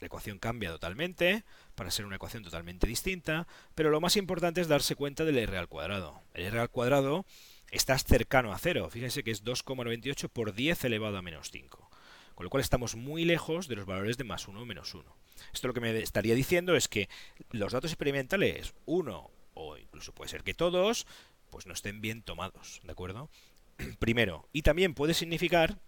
la 0.00 0.06
ecuación 0.06 0.38
cambia 0.38 0.70
totalmente 0.70 1.44
para 1.74 1.90
ser 1.90 2.04
una 2.04 2.16
ecuación 2.16 2.42
totalmente 2.42 2.86
distinta, 2.86 3.46
pero 3.74 3.90
lo 3.90 4.00
más 4.00 4.16
importante 4.16 4.60
es 4.60 4.68
darse 4.68 4.94
cuenta 4.94 5.24
del 5.24 5.38
r 5.38 5.56
al 5.56 5.68
cuadrado. 5.68 6.22
El 6.34 6.44
r 6.44 6.58
al 6.58 6.70
cuadrado 6.70 7.24
estás 7.70 8.04
cercano 8.04 8.52
a 8.52 8.58
cero. 8.58 8.88
Fíjense 8.90 9.22
que 9.22 9.30
es 9.30 9.44
2,98 9.44 10.28
por 10.28 10.54
10 10.54 10.84
elevado 10.84 11.16
a 11.16 11.22
menos 11.22 11.50
5. 11.50 11.90
Con 12.34 12.44
lo 12.44 12.50
cual 12.50 12.60
estamos 12.60 12.96
muy 12.96 13.24
lejos 13.24 13.66
de 13.68 13.76
los 13.76 13.86
valores 13.86 14.18
de 14.18 14.24
más 14.24 14.46
1 14.46 14.60
o 14.60 14.66
menos 14.66 14.94
1. 14.94 15.16
Esto 15.52 15.68
lo 15.68 15.74
que 15.74 15.80
me 15.80 15.98
estaría 15.98 16.34
diciendo 16.34 16.76
es 16.76 16.88
que 16.88 17.08
los 17.50 17.72
datos 17.72 17.90
experimentales, 17.90 18.74
uno 18.84 19.30
o 19.54 19.78
incluso 19.78 20.12
puede 20.12 20.30
ser 20.30 20.42
que 20.42 20.52
todos, 20.52 21.06
pues 21.50 21.66
no 21.66 21.72
estén 21.72 22.02
bien 22.02 22.22
tomados, 22.22 22.80
¿de 22.84 22.92
acuerdo? 22.92 23.30
Primero, 23.98 24.48
y 24.52 24.62
también 24.62 24.94
puede 24.94 25.14
significar 25.14 25.78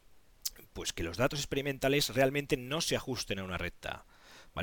pues 0.72 0.92
que 0.92 1.02
los 1.02 1.16
datos 1.16 1.40
experimentales 1.40 2.14
realmente 2.14 2.56
no 2.56 2.80
se 2.80 2.96
ajusten 2.96 3.38
a 3.38 3.44
una 3.44 3.58
recta. 3.58 4.04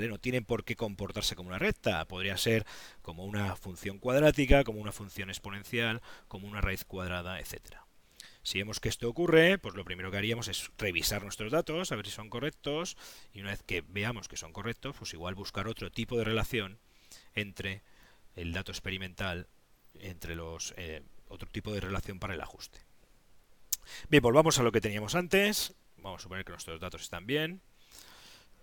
No 0.04 0.20
tienen 0.20 0.44
por 0.44 0.66
qué 0.66 0.76
comportarse 0.76 1.36
como 1.36 1.50
una 1.50 1.58
recta, 1.58 2.06
podría 2.06 2.38
ser 2.38 2.66
como 3.02 3.24
una 3.24 3.56
función 3.56 3.98
cuadrática, 3.98 4.66
como 4.66 4.82
una 4.82 4.92
función 4.92 5.30
exponencial, 5.30 6.02
como 6.28 6.48
una 6.48 6.60
raíz 6.60 6.84
cuadrada, 6.84 7.40
etcétera. 7.40 7.86
Si 8.44 8.60
vemos 8.60 8.80
que 8.80 8.90
esto 8.90 9.10
ocurre, 9.10 9.58
pues 9.58 9.74
lo 9.74 9.86
primero 9.86 10.12
que 10.12 10.18
haríamos 10.18 10.50
es 10.50 10.70
revisar 10.78 11.24
nuestros 11.24 11.52
datos, 11.52 11.92
a 11.92 11.96
ver 11.96 12.06
si 12.06 12.12
son 12.12 12.30
correctos, 12.30 12.98
y 13.34 13.40
una 13.40 13.52
vez 13.52 13.64
que 13.64 13.84
veamos 13.88 14.28
que 14.28 14.38
son 14.38 14.52
correctos, 14.52 14.96
pues 15.00 15.14
igual 15.14 15.34
buscar 15.34 15.68
otro 15.68 15.90
tipo 15.90 16.18
de 16.18 16.26
relación 16.26 16.78
entre 17.34 17.82
el 18.36 18.52
dato 18.52 18.72
experimental, 18.72 19.48
entre 20.00 20.36
los 20.36 20.74
eh, 20.76 21.04
otro 21.30 21.50
tipo 21.50 21.72
de 21.72 21.80
relación 21.80 22.20
para 22.20 22.34
el 22.34 22.42
ajuste. 22.42 22.80
Bien, 24.10 24.22
volvamos 24.22 24.60
a 24.60 24.64
lo 24.64 24.74
que 24.74 24.82
teníamos 24.82 25.16
antes. 25.16 25.74
Vamos 26.06 26.22
a 26.22 26.24
suponer 26.24 26.46
que 26.46 26.52
nuestros 26.52 26.80
datos 26.80 27.02
están 27.02 27.26
bien 27.26 27.62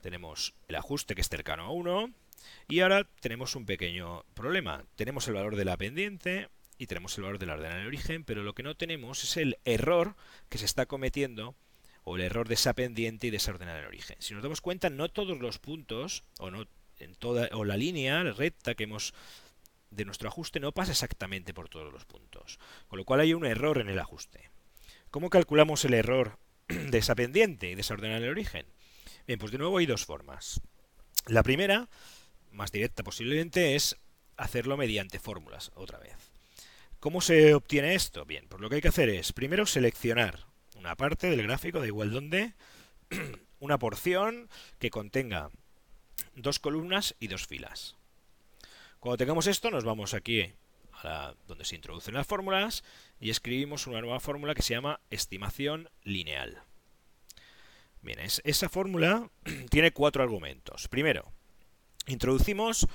tenemos 0.02 0.54
el 0.68 0.74
ajuste 0.74 1.14
que 1.14 1.22
es 1.22 1.28
cercano 1.28 1.64
a 1.64 1.70
1 1.70 2.12
y 2.68 2.80
ahora 2.80 3.08
tenemos 3.20 3.56
un 3.56 3.64
pequeño 3.64 4.24
problema. 4.34 4.84
Tenemos 4.96 5.26
el 5.28 5.34
valor 5.34 5.56
de 5.56 5.64
la 5.64 5.76
pendiente 5.76 6.48
y 6.76 6.88
tenemos 6.88 7.16
el 7.16 7.24
valor 7.24 7.38
de 7.38 7.46
la 7.46 7.54
ordenada 7.54 7.80
de 7.80 7.86
origen, 7.86 8.24
pero 8.24 8.42
lo 8.42 8.54
que 8.54 8.62
no 8.62 8.76
tenemos 8.76 9.24
es 9.24 9.36
el 9.36 9.58
error 9.64 10.16
que 10.48 10.58
se 10.58 10.66
está 10.66 10.86
cometiendo 10.86 11.54
o 12.04 12.16
el 12.16 12.22
error 12.22 12.48
de 12.48 12.54
esa 12.54 12.74
pendiente 12.74 13.28
y 13.28 13.30
de 13.30 13.36
esa 13.36 13.52
ordenada 13.52 13.80
de 13.80 13.86
origen. 13.86 14.16
Si 14.18 14.34
nos 14.34 14.42
damos 14.42 14.60
cuenta, 14.60 14.90
no 14.90 15.08
todos 15.08 15.38
los 15.38 15.58
puntos 15.58 16.24
o 16.38 16.50
no 16.50 16.66
en 16.98 17.14
toda 17.14 17.48
o 17.52 17.64
la 17.64 17.76
línea 17.76 18.22
recta 18.22 18.74
que 18.74 18.84
hemos 18.84 19.14
de 19.90 20.04
nuestro 20.04 20.28
ajuste 20.28 20.60
no 20.60 20.72
pasa 20.72 20.92
exactamente 20.92 21.54
por 21.54 21.68
todos 21.68 21.92
los 21.92 22.04
puntos, 22.04 22.58
con 22.88 22.98
lo 22.98 23.04
cual 23.04 23.20
hay 23.20 23.34
un 23.34 23.46
error 23.46 23.78
en 23.78 23.88
el 23.88 23.98
ajuste. 23.98 24.50
¿Cómo 25.10 25.30
calculamos 25.30 25.84
el 25.84 25.94
error 25.94 26.38
de 26.68 26.98
esa 26.98 27.14
pendiente 27.14 27.70
y 27.70 27.74
de 27.74 27.80
esa 27.80 27.94
ordenada 27.94 28.20
de 28.20 28.30
origen? 28.30 28.66
Bien, 29.26 29.38
pues 29.38 29.52
de 29.52 29.58
nuevo 29.58 29.78
hay 29.78 29.86
dos 29.86 30.04
formas. 30.04 30.60
La 31.26 31.42
primera, 31.42 31.88
más 32.50 32.72
directa 32.72 33.02
posiblemente, 33.02 33.74
es 33.74 33.96
hacerlo 34.36 34.76
mediante 34.76 35.18
fórmulas, 35.18 35.70
otra 35.74 35.98
vez. 35.98 36.16
¿Cómo 37.00 37.20
se 37.20 37.54
obtiene 37.54 37.94
esto? 37.94 38.24
Bien, 38.24 38.46
pues 38.48 38.60
lo 38.60 38.68
que 38.68 38.76
hay 38.76 38.80
que 38.80 38.88
hacer 38.88 39.08
es 39.08 39.32
primero 39.32 39.66
seleccionar 39.66 40.46
una 40.76 40.96
parte 40.96 41.28
del 41.28 41.42
gráfico, 41.42 41.80
da 41.80 41.86
igual 41.86 42.10
dónde, 42.10 42.54
una 43.60 43.78
porción 43.78 44.48
que 44.78 44.90
contenga 44.90 45.50
dos 46.34 46.58
columnas 46.58 47.14
y 47.20 47.28
dos 47.28 47.46
filas. 47.46 47.96
Cuando 49.00 49.16
tengamos 49.16 49.46
esto, 49.46 49.70
nos 49.70 49.84
vamos 49.84 50.14
aquí 50.14 50.52
donde 51.46 51.64
se 51.64 51.76
introducen 51.76 52.14
las 52.14 52.26
fórmulas 52.26 52.84
y 53.20 53.30
escribimos 53.30 53.86
una 53.86 54.00
nueva 54.00 54.20
fórmula 54.20 54.54
que 54.54 54.62
se 54.62 54.74
llama 54.74 55.00
estimación 55.10 55.90
lineal. 56.04 56.62
Bien, 58.02 58.18
esa 58.20 58.68
fórmula 58.68 59.30
tiene 59.70 59.92
cuatro 59.92 60.22
argumentos. 60.22 60.88
Primero, 60.88 61.32
introducimos 62.06 62.86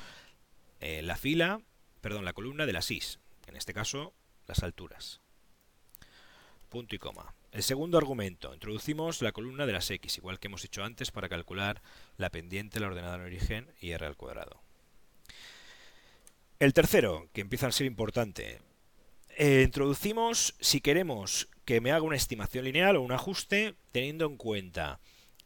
eh, 0.80 1.02
la 1.02 1.16
fila, 1.16 1.62
perdón, 2.02 2.26
la 2.26 2.34
columna 2.34 2.66
de 2.66 2.74
las 2.74 2.92
is, 2.92 3.20
en 3.48 3.56
este 3.56 3.74
caso 3.74 4.14
las 4.48 4.64
alturas. 4.64 5.22
Punto 6.70 6.96
y 6.96 7.00
coma. 7.00 7.34
El 7.52 7.64
segundo 7.64 7.98
argumento, 7.98 8.54
introducimos 8.54 9.22
la 9.22 9.32
columna 9.32 9.66
de 9.66 9.74
las 9.74 9.90
x, 9.90 10.18
igual 10.18 10.40
que 10.40 10.48
hemos 10.48 10.66
hecho 10.66 10.84
antes 10.84 11.12
para 11.12 11.30
calcular 11.30 11.82
la 12.18 12.30
pendiente, 12.30 12.80
la 12.80 12.88
ordenada 12.88 13.16
en 13.16 13.22
origen 13.22 13.74
y 13.80 13.92
r 13.92 14.06
al 14.06 14.18
cuadrado. 14.18 14.62
El 16.60 16.74
tercero, 16.74 17.30
que 17.34 17.42
empieza 17.42 17.68
a 17.68 17.72
ser 17.72 17.86
importante, 17.86 18.62
eh, 19.38 19.62
introducimos 19.64 20.56
si 20.60 20.82
queremos 20.82 21.50
que 21.66 21.82
me 21.82 21.92
haga 21.92 22.02
una 22.02 22.16
estimación 22.16 22.66
lineal 22.66 22.96
o 22.96 23.02
un 23.02 23.12
ajuste 23.12 23.76
teniendo 23.92 24.26
en 24.26 24.38
cuenta 24.38 25.00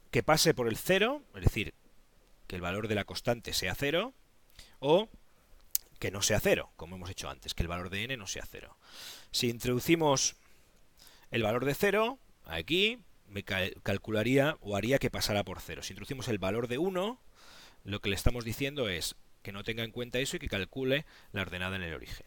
que 0.10 0.24
pase 0.24 0.54
por 0.54 0.70
el 0.70 0.78
cero, 0.78 1.22
es 1.36 1.44
decir, 1.44 1.74
que 2.48 2.56
el 2.56 2.62
valor 2.62 2.88
de 2.88 2.96
la 2.96 3.04
constante 3.04 3.52
sea 3.52 3.76
cero, 3.76 4.14
o 4.80 5.10
que 6.00 6.12
no 6.12 6.22
sea 6.22 6.40
cero, 6.40 6.72
como 6.78 6.96
hemos 6.96 7.10
hecho 7.10 7.30
antes, 7.30 7.54
que 7.54 7.64
el 7.64 7.68
valor 7.68 7.90
de 7.90 8.06
n 8.06 8.16
no 8.16 8.26
sea 8.26 8.48
cero. 8.50 8.78
Si 9.32 9.50
introducimos 9.50 10.38
el 11.30 11.44
valor 11.44 11.66
de 11.66 11.76
cero, 11.76 12.20
aquí 12.46 13.00
me 13.28 13.44
calcularía 13.44 14.56
o 14.62 14.78
haría 14.78 14.98
que 14.98 15.12
pasara 15.12 15.44
por 15.44 15.60
cero. 15.60 15.84
Si 15.84 15.92
introducimos 15.92 16.30
el 16.30 16.40
valor 16.40 16.70
de 16.70 16.78
1, 16.78 17.20
lo 17.84 18.00
que 18.00 18.10
le 18.10 18.16
estamos 18.16 18.46
diciendo 18.46 18.88
es 18.88 19.18
que 19.42 19.52
no 19.52 19.64
tenga 19.64 19.84
en 19.84 19.92
cuenta 19.92 20.20
eso 20.20 20.36
y 20.36 20.40
que 20.40 20.50
calcule 20.50 21.06
la 21.32 21.42
ordenada 21.42 21.76
en 21.76 21.84
el 21.84 21.94
origen. 21.94 22.26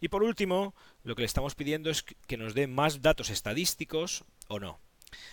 Y 0.00 0.08
por 0.08 0.22
último, 0.22 0.74
lo 1.04 1.14
que 1.14 1.22
le 1.22 1.26
estamos 1.26 1.54
pidiendo 1.54 1.90
es 1.90 2.02
que 2.02 2.36
nos 2.36 2.54
dé 2.54 2.66
más 2.66 3.02
datos 3.02 3.30
estadísticos 3.30 4.24
o 4.48 4.58
no. 4.58 4.80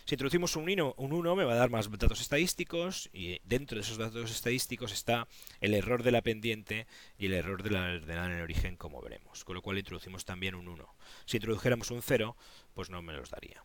Si 0.06 0.16
introducimos 0.16 0.56
un 0.56 0.70
1, 0.70 0.96
un 0.98 1.14
1 1.14 1.36
me 1.36 1.44
va 1.44 1.54
a 1.54 1.58
dar 1.58 1.70
más 1.70 1.90
datos 1.92 2.20
estadísticos 2.20 3.10
y 3.14 3.40
dentro 3.44 3.76
de 3.76 3.84
esos 3.84 3.98
datos 3.98 4.32
estadísticos 4.32 4.92
está 4.92 5.28
el 5.62 5.74
error 5.76 6.02
de 6.02 6.12
la 6.12 6.24
pendiente 6.24 6.88
y 7.18 7.28
el 7.28 7.34
error 7.34 7.62
de 7.62 7.70
la 7.70 7.84
ordenada 7.84 8.28
en 8.28 8.38
el 8.38 8.42
origen 8.42 8.76
como 8.76 9.02
veremos. 9.02 9.44
Con 9.44 9.56
lo 9.56 9.62
cual 9.62 9.78
introducimos 9.78 10.26
también 10.26 10.56
un 10.56 10.68
1. 10.68 10.96
Si 11.26 11.38
introdujéramos 11.38 11.92
un 11.92 12.02
0, 12.02 12.36
pues 12.74 12.90
no 12.90 13.02
me 13.02 13.14
los 13.14 13.30
daría. 13.30 13.64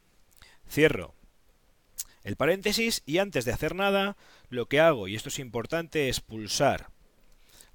Cierro 0.69 1.15
el 2.25 2.37
paréntesis 2.37 3.03
y 3.05 3.19
antes 3.19 3.45
de 3.45 3.53
hacer 3.53 3.75
nada, 3.75 4.17
lo 4.49 4.67
que 4.67 4.81
hago, 4.81 5.09
y 5.09 5.17
esto 5.17 5.29
es 5.29 5.41
importante, 5.41 6.09
es 6.09 6.21
pulsar 6.21 6.91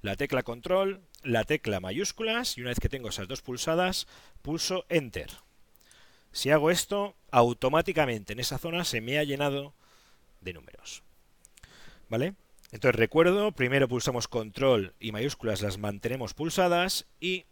la 0.02 0.16
tecla 0.16 0.42
control, 0.42 1.02
la 1.22 1.44
tecla 1.44 1.80
mayúsculas 1.80 2.56
y 2.56 2.60
una 2.60 2.70
vez 2.70 2.80
que 2.80 2.88
tengo 2.88 3.08
esas 3.08 3.28
dos 3.28 3.42
pulsadas, 3.42 4.06
pulso 4.42 4.84
enter. 4.88 5.30
Si 6.32 6.50
hago 6.50 6.70
esto, 6.70 7.16
automáticamente 7.30 8.32
en 8.32 8.40
esa 8.40 8.58
zona 8.58 8.84
se 8.84 9.00
me 9.00 9.18
ha 9.18 9.24
llenado 9.24 9.74
de 10.40 10.52
números. 10.52 11.02
¿Vale? 12.08 12.34
Entonces 12.70 12.98
recuerdo, 12.98 13.52
primero 13.52 13.88
pulsamos 13.88 14.28
control 14.28 14.94
y 15.00 15.12
mayúsculas 15.12 15.62
las 15.62 15.78
mantenemos 15.78 16.34
pulsadas 16.34 17.06
y 17.18 17.46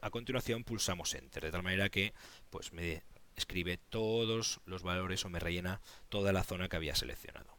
a 0.00 0.10
continuación 0.10 0.64
pulsamos 0.64 1.14
enter, 1.14 1.44
de 1.44 1.50
tal 1.50 1.62
manera 1.62 1.88
que 1.88 2.12
pues 2.50 2.72
me 2.72 3.02
escribe 3.36 3.78
todos 3.88 4.60
los 4.66 4.82
valores 4.82 5.24
o 5.24 5.30
me 5.30 5.38
rellena 5.38 5.80
toda 6.10 6.32
la 6.32 6.44
zona 6.44 6.68
que 6.68 6.76
había 6.76 6.94
seleccionado. 6.94 7.56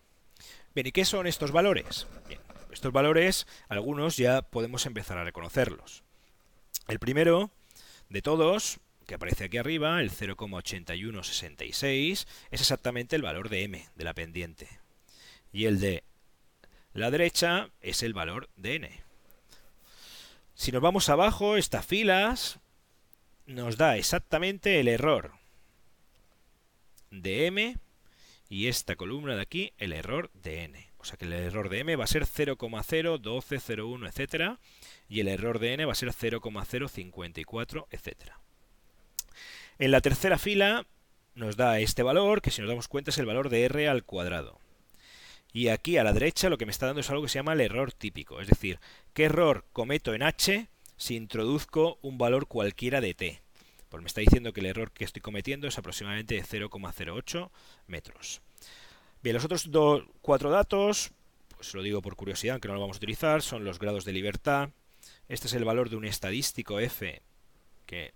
Bien, 0.76 0.88
¿y 0.88 0.92
qué 0.92 1.06
son 1.06 1.26
estos 1.26 1.52
valores? 1.52 2.08
Bien, 2.28 2.40
estos 2.74 2.92
valores, 2.92 3.48
algunos 3.70 4.18
ya 4.18 4.42
podemos 4.42 4.86
empezar 4.86 5.18
a 5.18 5.24
reconocerlos. 5.24 6.04
El 6.88 7.00
primero 7.00 7.50
de 8.10 8.22
todos, 8.22 8.80
que 9.08 9.16
aparece 9.16 9.46
aquí 9.46 9.58
arriba, 9.58 10.02
el 10.02 10.12
0,8166, 10.12 12.28
es 12.52 12.62
exactamente 12.62 13.16
el 13.16 13.22
valor 13.22 13.48
de 13.50 13.64
m, 13.64 13.88
de 13.96 14.04
la 14.04 14.14
pendiente. 14.14 14.68
Y 15.52 15.66
el 15.66 15.80
de 15.80 16.04
la 16.94 17.10
derecha 17.12 17.70
es 17.82 18.04
el 18.04 18.14
valor 18.14 18.50
de 18.56 18.76
n. 18.76 19.04
Si 20.56 20.72
nos 20.72 20.82
vamos 20.82 21.10
abajo, 21.10 21.58
estas 21.58 21.86
filas 21.86 22.60
nos 23.46 23.78
da 23.78 23.98
exactamente 23.98 24.80
el 24.80 24.88
error 24.88 25.34
de 27.12 27.48
m 27.48 27.78
y 28.50 28.68
esta 28.68 28.96
columna 28.96 29.36
de 29.36 29.42
aquí 29.42 29.74
el 29.78 29.94
error 29.94 30.32
de 30.34 30.64
n. 30.64 30.93
O 31.04 31.06
sea 31.06 31.18
que 31.18 31.26
el 31.26 31.34
error 31.34 31.68
de 31.68 31.80
m 31.80 31.98
va 31.98 32.06
a 32.06 32.08
ser 32.08 32.26
0,01201, 32.26 34.08
etcétera, 34.08 34.58
y 35.10 35.20
el 35.20 35.28
error 35.28 35.60
de 35.60 35.74
n 35.74 35.84
va 35.84 35.92
a 35.92 35.96
ser 35.96 36.14
0,054, 36.14 37.88
etcétera. 37.92 38.40
En 39.80 39.92
la 39.92 40.00
tercera 40.00 40.38
fila 40.38 40.88
nos 41.36 41.58
da 41.58 41.82
este 41.82 42.04
valor, 42.04 42.42
que 42.42 42.52
si 42.52 42.62
nos 42.62 42.70
damos 42.70 42.88
cuenta 42.88 43.12
es 43.12 43.18
el 43.18 43.26
valor 43.26 43.50
de 43.50 43.66
r 43.66 43.90
al 43.90 44.06
cuadrado. 44.06 44.62
Y 45.52 45.68
aquí 45.68 45.98
a 45.98 46.06
la 46.06 46.14
derecha 46.14 46.48
lo 46.48 46.58
que 46.58 46.66
me 46.66 46.72
está 46.72 46.86
dando 46.86 47.02
es 47.02 47.10
algo 47.10 47.24
que 47.24 47.30
se 47.30 47.40
llama 47.40 47.52
el 47.52 47.60
error 47.60 47.92
típico, 47.92 48.40
es 48.40 48.48
decir, 48.48 48.80
qué 49.14 49.26
error 49.26 49.66
cometo 49.74 50.14
en 50.14 50.24
h 50.24 50.70
si 50.96 51.16
introduzco 51.18 52.00
un 52.02 52.18
valor 52.18 52.48
cualquiera 52.48 53.02
de 53.02 53.14
t. 53.14 53.42
Pues 53.90 54.02
me 54.02 54.08
está 54.08 54.22
diciendo 54.22 54.54
que 54.54 54.62
el 54.62 54.68
error 54.68 54.92
que 54.92 55.04
estoy 55.04 55.22
cometiendo 55.22 55.68
es 55.68 55.78
aproximadamente 55.78 56.36
de 56.36 56.44
0,08 56.44 57.52
metros. 57.88 58.42
Bien, 59.24 59.36
los 59.36 59.46
otros 59.46 59.70
cuatro 60.22 60.52
datos, 60.52 61.12
pues 61.56 61.74
lo 61.74 61.82
digo 61.82 62.02
por 62.02 62.18
curiosidad, 62.18 62.56
aunque 62.56 62.68
no 62.68 62.74
lo 62.74 62.82
vamos 62.82 62.98
a 62.98 63.00
utilizar, 63.00 63.42
son 63.42 63.64
los 63.64 63.80
grados 63.80 64.04
de 64.04 64.12
libertad. 64.12 64.72
Este 65.30 65.48
es 65.48 65.54
el 65.54 65.64
valor 65.64 65.90
de 65.90 65.96
un 65.96 66.04
estadístico 66.04 66.82
f, 66.82 67.22
que 67.86 68.14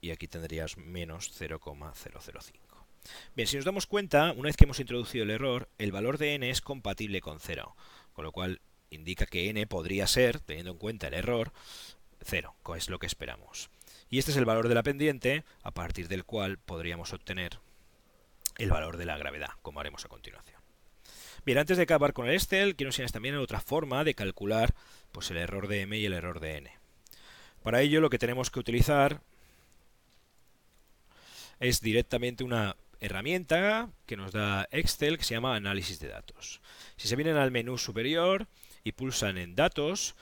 y 0.00 0.10
aquí 0.10 0.28
tendrías 0.28 0.76
menos 0.76 1.30
0,005. 1.34 2.86
Bien, 3.34 3.46
si 3.46 3.56
nos 3.56 3.64
damos 3.64 3.86
cuenta, 3.86 4.32
una 4.32 4.48
vez 4.48 4.56
que 4.56 4.64
hemos 4.64 4.80
introducido 4.80 5.24
el 5.24 5.30
error, 5.30 5.68
el 5.78 5.92
valor 5.92 6.18
de 6.18 6.34
n 6.34 6.50
es 6.50 6.60
compatible 6.60 7.20
con 7.20 7.40
0, 7.40 7.74
con 8.12 8.24
lo 8.24 8.32
cual 8.32 8.60
indica 8.90 9.26
que 9.26 9.48
n 9.48 9.66
podría 9.66 10.06
ser, 10.06 10.40
teniendo 10.40 10.72
en 10.72 10.78
cuenta 10.78 11.08
el 11.08 11.14
error, 11.14 11.52
0, 12.22 12.54
que 12.64 12.78
es 12.78 12.90
lo 12.90 12.98
que 12.98 13.06
esperamos. 13.06 13.70
Y 14.10 14.18
este 14.18 14.32
es 14.32 14.36
el 14.36 14.44
valor 14.44 14.68
de 14.68 14.74
la 14.74 14.82
pendiente, 14.82 15.44
a 15.62 15.70
partir 15.70 16.08
del 16.08 16.24
cual 16.24 16.58
podríamos 16.58 17.12
obtener 17.12 17.60
el 18.58 18.70
valor 18.70 18.96
de 18.96 19.06
la 19.06 19.16
gravedad, 19.16 19.50
como 19.62 19.80
haremos 19.80 20.04
a 20.04 20.08
continuación. 20.08 20.60
Bien, 21.46 21.58
antes 21.58 21.76
de 21.76 21.84
acabar 21.84 22.12
con 22.12 22.28
el 22.28 22.34
Excel, 22.34 22.76
quiero 22.76 22.88
enseñarles 22.88 23.12
también 23.12 23.36
otra 23.36 23.60
forma 23.60 24.04
de 24.04 24.14
calcular 24.14 24.74
pues, 25.12 25.30
el 25.30 25.38
error 25.38 25.68
de 25.68 25.82
m 25.82 25.96
y 25.96 26.04
el 26.04 26.12
error 26.12 26.40
de 26.40 26.56
n. 26.56 26.72
Para 27.62 27.80
ello 27.80 28.00
lo 28.00 28.10
que 28.10 28.18
tenemos 28.18 28.50
que 28.50 28.58
utilizar 28.58 29.22
es 31.60 31.80
directamente 31.80 32.42
una 32.42 32.76
herramienta 33.00 33.90
que 34.06 34.16
nos 34.16 34.32
da 34.32 34.68
Excel 34.70 35.18
que 35.18 35.24
se 35.24 35.34
llama 35.34 35.54
análisis 35.54 36.00
de 36.00 36.08
datos. 36.08 36.60
Si 36.96 37.08
se 37.08 37.16
vienen 37.16 37.36
al 37.36 37.50
menú 37.50 37.78
superior 37.78 38.46
y 38.84 38.92
pulsan 38.92 39.38
en 39.38 39.54
datos, 39.54 40.16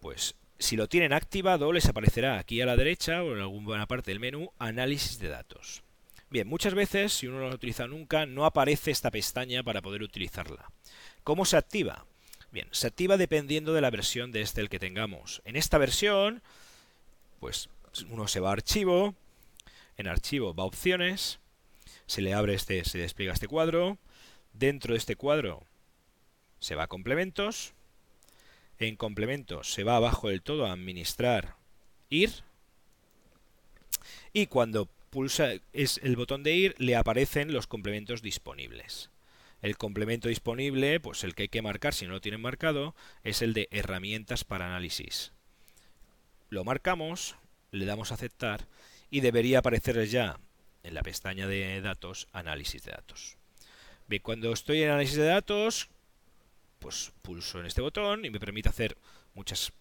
pues 0.00 0.34
si 0.62 0.76
lo 0.76 0.88
tienen 0.88 1.12
activado, 1.12 1.72
les 1.72 1.88
aparecerá 1.88 2.38
aquí 2.38 2.60
a 2.60 2.66
la 2.66 2.76
derecha 2.76 3.22
o 3.22 3.34
en 3.34 3.40
alguna 3.40 3.86
parte 3.86 4.10
del 4.10 4.20
menú 4.20 4.50
Análisis 4.58 5.18
de 5.18 5.28
datos. 5.28 5.82
Bien, 6.30 6.48
muchas 6.48 6.74
veces, 6.74 7.12
si 7.12 7.26
uno 7.26 7.40
no 7.40 7.48
lo 7.48 7.54
utiliza 7.54 7.86
nunca, 7.86 8.24
no 8.24 8.46
aparece 8.46 8.90
esta 8.90 9.10
pestaña 9.10 9.62
para 9.62 9.82
poder 9.82 10.02
utilizarla. 10.02 10.70
¿Cómo 11.24 11.44
se 11.44 11.56
activa? 11.56 12.06
Bien, 12.52 12.68
se 12.70 12.86
activa 12.86 13.16
dependiendo 13.16 13.74
de 13.74 13.80
la 13.80 13.90
versión 13.90 14.32
de 14.32 14.40
Excel 14.40 14.68
que 14.68 14.78
tengamos. 14.78 15.42
En 15.44 15.56
esta 15.56 15.78
versión, 15.78 16.42
pues 17.40 17.68
uno 18.08 18.28
se 18.28 18.40
va 18.40 18.50
a 18.50 18.52
archivo, 18.52 19.14
en 19.96 20.06
archivo 20.06 20.54
va 20.54 20.62
a 20.62 20.66
opciones, 20.66 21.38
se 22.06 22.22
le 22.22 22.34
abre 22.34 22.54
este, 22.54 22.84
se 22.84 22.98
despliega 22.98 23.34
este 23.34 23.48
cuadro, 23.48 23.98
dentro 24.52 24.94
de 24.94 24.98
este 24.98 25.16
cuadro 25.16 25.64
se 26.60 26.76
va 26.76 26.84
a 26.84 26.88
complementos, 26.88 27.74
en 28.78 28.96
complementos 28.96 29.72
se 29.72 29.84
va 29.84 29.96
abajo 29.96 30.28
del 30.28 30.42
todo 30.42 30.66
a 30.66 30.72
administrar 30.72 31.56
ir, 32.10 32.30
y 34.32 34.46
cuando 34.46 34.88
pulsa 35.10 35.52
es 35.72 36.00
el 36.02 36.16
botón 36.16 36.42
de 36.42 36.54
ir 36.54 36.74
le 36.78 36.96
aparecen 36.96 37.52
los 37.52 37.66
complementos 37.66 38.22
disponibles. 38.22 39.10
El 39.60 39.76
complemento 39.76 40.28
disponible, 40.28 40.98
pues 40.98 41.22
el 41.22 41.34
que 41.34 41.42
hay 41.42 41.48
que 41.48 41.62
marcar 41.62 41.94
si 41.94 42.06
no 42.06 42.12
lo 42.12 42.20
tienen 42.20 42.40
marcado, 42.40 42.96
es 43.22 43.42
el 43.42 43.54
de 43.54 43.68
herramientas 43.70 44.42
para 44.42 44.66
análisis. 44.66 45.32
Lo 46.50 46.64
marcamos, 46.64 47.36
le 47.70 47.84
damos 47.84 48.10
a 48.10 48.14
aceptar 48.14 48.66
y 49.10 49.20
debería 49.20 49.60
aparecer 49.60 50.04
ya 50.06 50.40
en 50.82 50.94
la 50.94 51.02
pestaña 51.02 51.46
de 51.46 51.80
datos 51.80 52.26
análisis 52.32 52.82
de 52.82 52.90
datos. 52.90 53.36
Bien, 54.08 54.22
cuando 54.22 54.52
estoy 54.52 54.82
en 54.82 54.90
análisis 54.90 55.16
de 55.16 55.26
datos, 55.26 55.88
pues 56.82 57.12
pulso 57.22 57.60
en 57.60 57.66
este 57.66 57.80
botón 57.80 58.24
y 58.24 58.30
me 58.30 58.40
permite 58.40 58.68
hacer 58.68 58.98
muchas, 59.34 59.72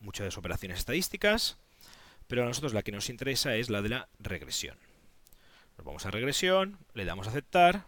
muchas 0.00 0.36
operaciones 0.36 0.80
estadísticas, 0.80 1.56
pero 2.26 2.42
a 2.42 2.46
nosotros 2.46 2.74
la 2.74 2.82
que 2.82 2.92
nos 2.92 3.08
interesa 3.08 3.54
es 3.54 3.70
la 3.70 3.80
de 3.80 3.88
la 3.88 4.08
regresión. 4.18 4.76
Nos 5.78 5.86
vamos 5.86 6.04
a 6.04 6.10
regresión, 6.10 6.78
le 6.94 7.04
damos 7.04 7.28
a 7.28 7.30
aceptar 7.30 7.86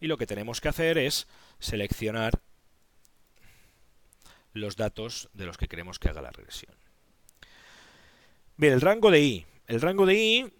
y 0.00 0.08
lo 0.08 0.18
que 0.18 0.26
tenemos 0.26 0.60
que 0.60 0.68
hacer 0.68 0.98
es 0.98 1.28
seleccionar 1.60 2.40
los 4.52 4.76
datos 4.76 5.30
de 5.32 5.46
los 5.46 5.56
que 5.56 5.68
queremos 5.68 6.00
que 6.00 6.08
haga 6.08 6.20
la 6.20 6.32
regresión. 6.32 6.74
Bien, 8.56 8.72
el 8.72 8.80
rango 8.80 9.10
de 9.10 9.20
i. 9.20 9.46
El 9.68 9.80
rango 9.80 10.04
de 10.04 10.14
i 10.14 10.52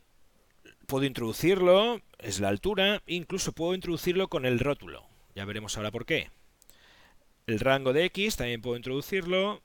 puedo 0.86 1.04
introducirlo, 1.04 2.00
es 2.18 2.38
la 2.38 2.48
altura, 2.48 3.02
incluso 3.06 3.52
puedo 3.52 3.74
introducirlo 3.74 4.28
con 4.28 4.46
el 4.46 4.60
rótulo. 4.60 5.04
Ya 5.34 5.44
veremos 5.44 5.76
ahora 5.76 5.90
por 5.90 6.06
qué. 6.06 6.30
El 7.46 7.58
rango 7.58 7.92
de 7.92 8.04
x 8.04 8.36
también 8.36 8.62
puedo 8.62 8.76
introducirlo 8.76 9.62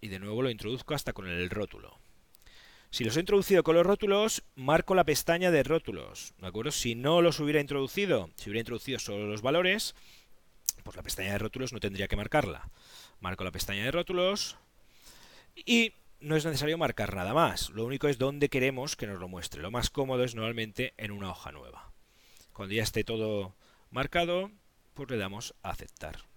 y 0.00 0.08
de 0.08 0.18
nuevo 0.18 0.40
lo 0.40 0.48
introduzco 0.48 0.94
hasta 0.94 1.12
con 1.12 1.28
el 1.28 1.50
rótulo. 1.50 1.98
Si 2.90 3.04
los 3.04 3.16
he 3.16 3.20
introducido 3.20 3.62
con 3.62 3.76
los 3.76 3.86
rótulos, 3.86 4.42
marco 4.56 4.94
la 4.94 5.04
pestaña 5.04 5.50
de 5.50 5.62
rótulos, 5.62 6.32
¿de 6.38 6.46
acuerdo? 6.46 6.72
Si 6.72 6.94
no 6.94 7.20
los 7.20 7.38
hubiera 7.38 7.60
introducido, 7.60 8.30
si 8.36 8.48
hubiera 8.48 8.60
introducido 8.60 8.98
solo 8.98 9.26
los 9.26 9.42
valores, 9.42 9.94
pues 10.82 10.96
la 10.96 11.02
pestaña 11.02 11.32
de 11.32 11.38
rótulos 11.38 11.72
no 11.74 11.78
tendría 11.78 12.08
que 12.08 12.16
marcarla. 12.16 12.70
Marco 13.20 13.44
la 13.44 13.52
pestaña 13.52 13.84
de 13.84 13.90
rótulos 13.90 14.56
y 15.54 15.92
no 16.20 16.36
es 16.36 16.44
necesario 16.46 16.78
marcar 16.78 17.14
nada 17.14 17.34
más. 17.34 17.68
Lo 17.70 17.84
único 17.84 18.08
es 18.08 18.16
dónde 18.16 18.48
queremos 18.48 18.96
que 18.96 19.06
nos 19.06 19.20
lo 19.20 19.28
muestre. 19.28 19.60
Lo 19.60 19.70
más 19.70 19.90
cómodo 19.90 20.24
es 20.24 20.34
normalmente 20.34 20.94
en 20.96 21.10
una 21.10 21.30
hoja 21.30 21.52
nueva. 21.52 21.92
Cuando 22.54 22.74
ya 22.74 22.82
esté 22.82 23.04
todo 23.04 23.54
marcado, 23.90 24.50
pues 24.94 25.10
le 25.10 25.18
damos 25.18 25.54
a 25.62 25.70
aceptar. 25.70 26.29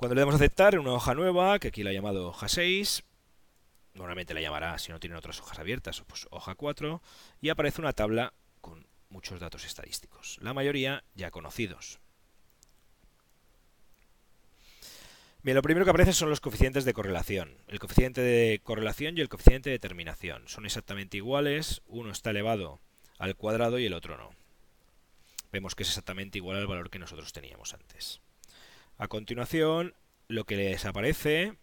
Cuando 0.00 0.14
le 0.14 0.22
damos 0.22 0.32
a 0.32 0.36
aceptar 0.36 0.72
en 0.72 0.80
una 0.80 0.94
hoja 0.94 1.14
nueva, 1.14 1.58
que 1.58 1.68
aquí 1.68 1.82
la 1.82 1.90
he 1.90 1.92
llamado 1.92 2.28
hoja 2.28 2.48
6, 2.48 3.02
normalmente 3.92 4.32
la 4.32 4.40
llamará, 4.40 4.78
si 4.78 4.90
no 4.90 4.98
tienen 4.98 5.18
otras 5.18 5.38
hojas 5.40 5.58
abiertas, 5.58 6.02
pues 6.06 6.26
hoja 6.30 6.54
4, 6.54 7.02
y 7.42 7.50
aparece 7.50 7.82
una 7.82 7.92
tabla 7.92 8.32
con 8.62 8.86
muchos 9.10 9.40
datos 9.40 9.66
estadísticos, 9.66 10.38
la 10.40 10.54
mayoría 10.54 11.04
ya 11.16 11.30
conocidos. 11.30 12.00
Bien, 15.42 15.54
lo 15.54 15.60
primero 15.60 15.84
que 15.84 15.90
aparece 15.90 16.14
son 16.14 16.30
los 16.30 16.40
coeficientes 16.40 16.86
de 16.86 16.94
correlación. 16.94 17.58
El 17.68 17.78
coeficiente 17.78 18.22
de 18.22 18.62
correlación 18.64 19.18
y 19.18 19.20
el 19.20 19.28
coeficiente 19.28 19.68
de 19.68 19.74
determinación. 19.74 20.48
Son 20.48 20.64
exactamente 20.64 21.18
iguales, 21.18 21.82
uno 21.84 22.10
está 22.10 22.30
elevado 22.30 22.80
al 23.18 23.36
cuadrado 23.36 23.78
y 23.78 23.84
el 23.84 23.92
otro 23.92 24.16
no. 24.16 24.30
Vemos 25.52 25.74
que 25.74 25.82
es 25.82 25.90
exactamente 25.90 26.38
igual 26.38 26.56
al 26.56 26.66
valor 26.66 26.88
que 26.88 26.98
nosotros 26.98 27.34
teníamos 27.34 27.74
antes. 27.74 28.22
A 29.00 29.08
continuación, 29.08 29.94
lo 30.28 30.44
que 30.44 30.56
les 30.56 30.84
aparece 30.84 31.54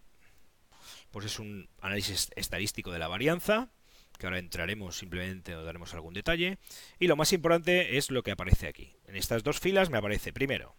pues 1.12 1.28
es 1.28 1.38
un 1.38 1.70
análisis 1.82 2.32
estadístico 2.36 2.92
de 2.92 2.98
la 2.98 3.08
varianza, 3.08 3.70
que 4.18 4.26
ahora 4.26 4.40
entraremos 4.40 4.98
simplemente 4.98 5.56
o 5.56 5.64
daremos 5.64 5.94
algún 5.94 6.16
detalle. 6.16 6.58
Y 6.98 7.06
lo 7.06 7.16
más 7.16 7.32
importante 7.34 7.98
es 7.98 8.10
lo 8.10 8.24
que 8.24 8.32
aparece 8.32 8.68
aquí. 8.68 8.96
En 9.06 9.16
estas 9.16 9.44
dos 9.44 9.60
filas 9.60 9.92
me 9.92 10.00
aparece 10.00 10.34
primero 10.34 10.76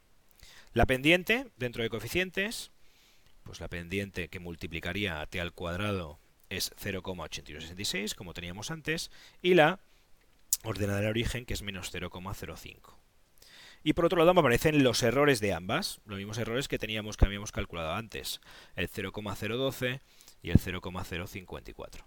la 0.73 0.85
pendiente 0.85 1.47
dentro 1.57 1.85
de 1.85 1.91
coeficientes, 1.91 2.73
pues 3.45 3.61
la 3.61 3.69
pendiente 3.69 4.29
que 4.29 4.41
multiplicaría 4.41 5.21
a 5.21 5.27
t 5.27 5.41
al 5.41 5.53
cuadrado 5.53 6.19
es 6.51 6.73
0,8166, 6.73 8.17
como 8.17 8.35
teníamos 8.35 8.73
antes, 8.73 9.13
y 9.43 9.55
la 9.55 9.79
ordenada 10.65 11.03
de 11.03 11.07
origen, 11.07 11.47
que 11.47 11.55
es 11.55 11.63
menos 11.63 11.95
0,05. 11.95 12.98
Y 13.83 13.93
por 13.93 14.05
otro 14.05 14.19
lado 14.19 14.35
me 14.35 14.41
aparecen 14.41 14.83
los 14.83 15.03
errores 15.03 15.41
de 15.41 15.53
ambas, 15.53 16.01
los 16.05 16.19
mismos 16.19 16.39
errores 16.39 16.69
que 16.69 16.79
teníamos 16.79 17.17
que 17.17 17.27
habíamos 17.27 17.53
calculado 17.53 17.95
antes, 17.95 18.41
el 18.77 18.89
0,012 18.89 20.01
y 20.43 20.51
el 20.51 20.59
0,054. 20.59 22.07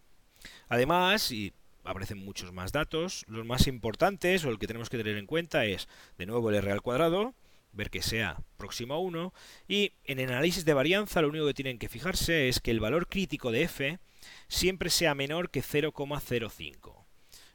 Además, 0.69 1.31
y 1.31 1.53
aparecen 1.84 2.17
muchos 2.17 2.51
más 2.51 2.71
datos, 2.71 3.25
los 3.27 3.45
más 3.45 3.67
importantes 3.67 4.45
o 4.45 4.49
el 4.49 4.60
que 4.60 4.67
tenemos 4.67 4.89
que 4.89 4.97
tener 4.97 5.17
en 5.17 5.25
cuenta 5.25 5.65
es, 5.65 5.88
de 6.17 6.25
nuevo, 6.25 6.49
el 6.49 6.55
R 6.55 6.71
al 6.71 6.81
cuadrado, 6.81 7.34
ver 7.73 7.89
que 7.89 8.01
sea 8.01 8.38
próximo 8.57 8.93
a 8.93 8.99
1, 8.99 9.34
y 9.67 9.93
en 10.05 10.19
el 10.19 10.29
análisis 10.29 10.65
de 10.65 10.73
varianza 10.73 11.21
lo 11.21 11.29
único 11.29 11.47
que 11.47 11.53
tienen 11.53 11.79
que 11.79 11.89
fijarse 11.89 12.49
es 12.49 12.60
que 12.60 12.71
el 12.71 12.79
valor 12.79 13.07
crítico 13.07 13.51
de 13.51 13.63
f 13.63 13.99
siempre 14.47 14.89
sea 14.89 15.15
menor 15.15 15.49
que 15.49 15.62
0,05. 15.62 17.00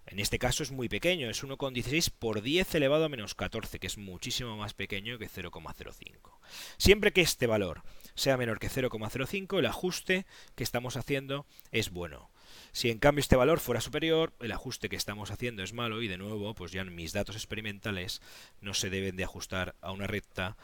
En 0.06 0.20
este 0.20 0.38
caso 0.38 0.62
es 0.62 0.70
muy 0.70 0.88
pequeño, 0.88 1.28
es 1.28 1.42
1,16 1.42 2.12
por 2.16 2.40
10 2.40 2.76
elevado 2.76 3.04
a 3.04 3.08
menos 3.08 3.34
14, 3.34 3.80
que 3.80 3.88
es 3.88 3.98
muchísimo 3.98 4.56
más 4.56 4.72
pequeño 4.72 5.18
que 5.18 5.28
0,05. 5.28 6.38
Siempre 6.78 7.12
que 7.12 7.22
este 7.22 7.48
valor 7.48 7.82
sea 8.14 8.36
menor 8.36 8.60
que 8.60 8.70
0,05, 8.70 9.58
el 9.58 9.66
ajuste 9.66 10.24
que 10.54 10.62
estamos 10.62 10.96
haciendo 10.96 11.44
es 11.72 11.90
bueno. 11.90 12.30
Si 12.70 12.90
en 12.90 12.98
cambio 12.98 13.20
este 13.20 13.34
valor 13.34 13.58
fuera 13.58 13.80
superior, 13.80 14.32
el 14.40 14.52
ajuste 14.52 14.88
que 14.88 14.96
estamos 14.96 15.32
haciendo 15.32 15.64
es 15.64 15.72
malo 15.72 16.00
y 16.00 16.08
de 16.08 16.18
nuevo, 16.18 16.54
pues 16.54 16.70
ya 16.70 16.84
mis 16.84 17.12
datos 17.12 17.34
experimentales 17.34 18.22
no 18.60 18.74
se 18.74 18.90
deben 18.90 19.16
de 19.16 19.24
ajustar 19.24 19.74
a 19.80 19.90
una 19.90 20.06
recta 20.06 20.56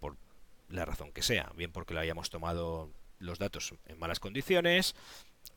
por 0.00 0.16
la 0.68 0.84
razón 0.84 1.12
que 1.12 1.22
sea, 1.22 1.52
bien 1.56 1.70
porque 1.70 1.94
lo 1.94 2.00
hayamos 2.00 2.28
tomado 2.28 2.90
los 3.20 3.38
datos 3.38 3.74
en 3.86 3.98
malas 3.98 4.18
condiciones, 4.18 4.96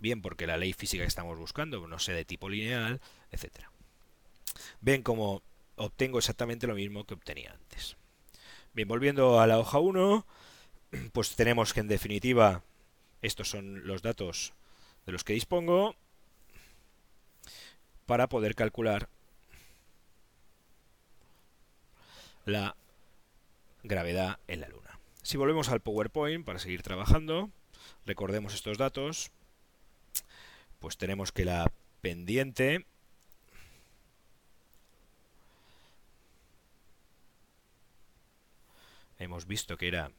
bien 0.03 0.21
porque 0.21 0.45
la 0.45 0.57
ley 0.57 0.73
física 0.73 1.03
que 1.03 1.07
estamos 1.07 1.39
buscando 1.39 1.87
no 1.87 1.97
sea 1.97 2.13
de 2.13 2.25
tipo 2.25 2.49
lineal, 2.49 2.99
etcétera. 3.31 3.71
Ven 4.81 5.01
cómo 5.01 5.41
obtengo 5.77 6.19
exactamente 6.19 6.67
lo 6.67 6.75
mismo 6.75 7.05
que 7.05 7.13
obtenía 7.13 7.53
antes. 7.53 7.95
Bien, 8.73 8.87
volviendo 8.87 9.39
a 9.39 9.47
la 9.47 9.57
hoja 9.57 9.79
1, 9.79 10.25
pues 11.13 11.35
tenemos 11.37 11.73
que 11.73 11.79
en 11.79 11.87
definitiva 11.87 12.63
estos 13.21 13.49
son 13.49 13.87
los 13.87 14.01
datos 14.01 14.53
de 15.05 15.13
los 15.13 15.23
que 15.23 15.33
dispongo 15.33 15.95
para 18.05 18.27
poder 18.27 18.55
calcular 18.55 19.07
la 22.43 22.75
gravedad 23.83 24.37
en 24.49 24.59
la 24.59 24.67
Luna. 24.67 24.99
Si 25.21 25.37
volvemos 25.37 25.69
al 25.69 25.79
PowerPoint 25.79 26.43
para 26.43 26.59
seguir 26.59 26.83
trabajando, 26.83 27.49
recordemos 28.05 28.53
estos 28.53 28.77
datos, 28.77 29.31
pues 30.84 30.98
tenemos 30.98 31.32
que 31.32 31.46
la 31.46 31.72
pendiente 32.02 32.86
hemos 39.17 39.48
visto 39.48 39.78
que 39.78 39.88
era 39.88 40.12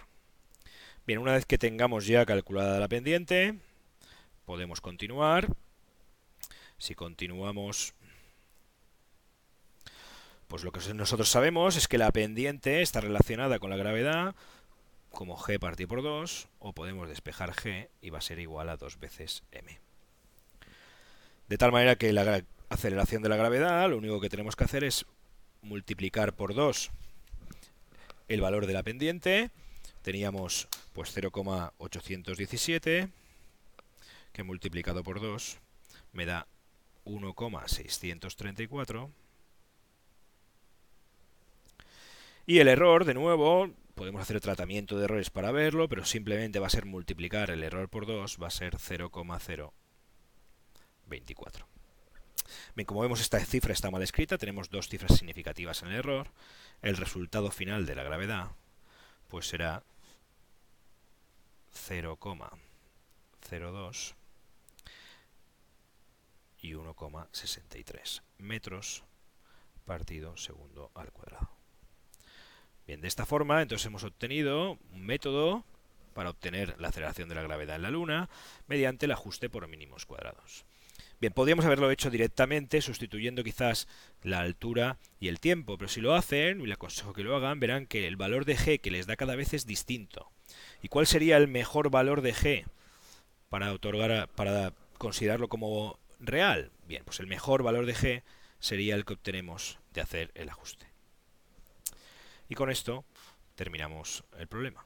Bien, 1.07 1.21
una 1.21 1.35
vez 1.35 1.47
que 1.47 1.57
tengamos 1.57 2.09
ya 2.09 2.27
calculada 2.27 2.81
la 2.81 2.89
pendiente, 2.89 3.61
podemos 4.45 4.81
continuar. 4.81 5.47
Si 6.79 6.97
continuamos, 6.97 7.95
Pues 10.49 10.65
lo 10.65 10.73
que 10.73 10.95
nosotros 10.95 11.29
sabemos 11.29 11.77
es 11.77 11.87
que 11.87 11.97
la 11.97 12.11
pendiente 12.11 12.83
está 12.83 13.01
relacionada 13.01 13.61
con 13.61 13.71
la 13.71 13.77
gravedad 13.77 14.35
como 15.11 15.37
g 15.37 15.59
partido 15.59 15.89
por 15.89 16.03
2, 16.03 16.49
o 16.59 16.73
podemos 16.73 17.09
despejar 17.09 17.53
g 17.53 17.89
y 18.01 18.11
va 18.11 18.19
a 18.19 18.23
ser 18.23 18.39
igual 18.39 18.69
a 18.69 18.77
2 18.77 18.99
veces 18.99 19.43
m. 19.53 19.79
De 21.49 21.59
tal 21.59 21.73
manera 21.73 21.97
que 21.97 22.13
la 22.13 22.45
aceleración 22.69 23.23
de 23.23 23.29
la 23.29 23.37
gravedad, 23.37 23.91
lo 23.91 23.99
único 23.99 24.21
que 24.21 24.29
tenemos 24.29 24.57
que 24.57 24.65
hacer 24.65 24.85
es 24.85 25.07
multiplicar 25.63 26.35
por 26.35 26.55
2 26.55 26.91
el 28.29 28.41
valor 28.41 28.67
de 28.67 28.73
la 28.73 28.85
pendiente. 28.85 29.51
Teníamos 30.03 30.69
pues 30.93 31.13
0,817, 31.13 33.09
que 34.33 34.43
multiplicado 34.43 35.03
por 35.03 35.21
2 35.21 35.59
me 36.13 36.27
da 36.27 36.47
1,634. 37.05 39.11
Y 42.47 42.59
el 42.59 42.69
error, 42.69 43.05
de 43.05 43.15
nuevo, 43.15 43.71
podemos 44.01 44.23
hacer 44.23 44.41
tratamiento 44.41 44.97
de 44.97 45.05
errores 45.05 45.29
para 45.29 45.53
verlo, 45.53 45.87
pero 45.87 46.07
simplemente 46.07 46.59
va 46.59 46.69
a 46.69 46.71
ser 46.71 46.87
multiplicar 46.87 47.51
el 47.51 47.63
error 47.63 47.91
por 47.91 48.07
2, 48.07 48.39
va 48.43 48.47
a 48.47 48.51
ser 48.51 48.79
0,024. 48.79 51.67
Bien, 52.75 52.87
como 52.87 53.03
vemos 53.03 53.21
esta 53.21 53.39
cifra 53.41 53.75
está 53.75 53.91
mal 53.91 54.01
escrita, 54.01 54.39
tenemos 54.39 54.71
dos 54.71 54.89
cifras 54.89 55.19
significativas 55.19 55.83
en 55.83 55.89
el 55.89 55.97
error. 55.97 56.31
El 56.81 56.97
resultado 56.97 57.51
final 57.51 57.85
de 57.85 57.95
la 57.95 58.03
gravedad 58.03 58.53
pues 59.29 59.49
será 59.49 59.83
0,02 61.75 64.15
y 66.63 66.73
1,63 66.73 68.23
metros 68.39 69.05
partido 69.85 70.39
segundo 70.39 70.91
al 70.95 71.13
cuadrado. 71.13 71.60
Bien, 72.91 73.01
de 73.01 73.07
esta 73.07 73.25
forma 73.25 73.63
entonces 73.63 73.87
hemos 73.87 74.03
obtenido 74.03 74.77
un 74.93 75.07
método 75.07 75.65
para 76.13 76.31
obtener 76.31 76.75
la 76.81 76.89
aceleración 76.89 77.29
de 77.29 77.37
la 77.37 77.43
gravedad 77.43 77.77
en 77.77 77.83
la 77.83 77.91
Luna 77.93 78.29
mediante 78.67 79.07
el 79.07 79.13
ajuste 79.13 79.49
por 79.49 79.69
mínimos 79.69 80.07
cuadrados. 80.07 80.65
Bien, 81.21 81.33
podríamos 81.33 81.65
haberlo 81.65 81.89
hecho 81.93 82.11
directamente 82.11 82.83
sustituyendo 82.83 83.45
quizás 83.45 83.87
la 84.25 84.41
altura 84.41 84.99
y 85.21 85.29
el 85.29 85.39
tiempo, 85.39 85.79
pero 85.79 85.89
si 85.89 86.01
lo 86.01 86.17
hacen, 86.17 86.61
y 86.61 86.67
les 86.67 86.75
aconsejo 86.75 87.13
que 87.13 87.23
lo 87.23 87.37
hagan, 87.37 87.61
verán 87.61 87.87
que 87.87 88.09
el 88.09 88.17
valor 88.17 88.45
de 88.45 88.57
g 88.57 88.81
que 88.81 88.91
les 88.91 89.07
da 89.07 89.15
cada 89.15 89.37
vez 89.37 89.55
es 89.55 89.67
distinto. 89.67 90.29
¿Y 90.83 90.89
cuál 90.89 91.07
sería 91.07 91.37
el 91.37 91.47
mejor 91.47 91.91
valor 91.91 92.23
de 92.23 92.35
g 92.35 92.65
para 93.51 93.73
otorgar 93.73 94.27
para 94.31 94.73
considerarlo 94.99 95.47
como 95.47 95.97
real? 96.19 96.73
Bien, 96.89 97.05
pues 97.05 97.21
el 97.21 97.29
mejor 97.29 97.63
valor 97.63 97.87
de 97.87 97.95
g 97.95 98.23
sería 98.59 98.97
el 98.97 99.05
que 99.05 99.13
obtenemos 99.13 99.79
de 99.95 100.01
hacer 100.01 100.33
el 100.35 100.49
ajuste. 100.49 100.90
Y 102.51 102.57
con 102.57 102.69
esto 102.69 103.05
terminamos 103.55 104.25
el 104.37 104.49
problema. 104.49 104.85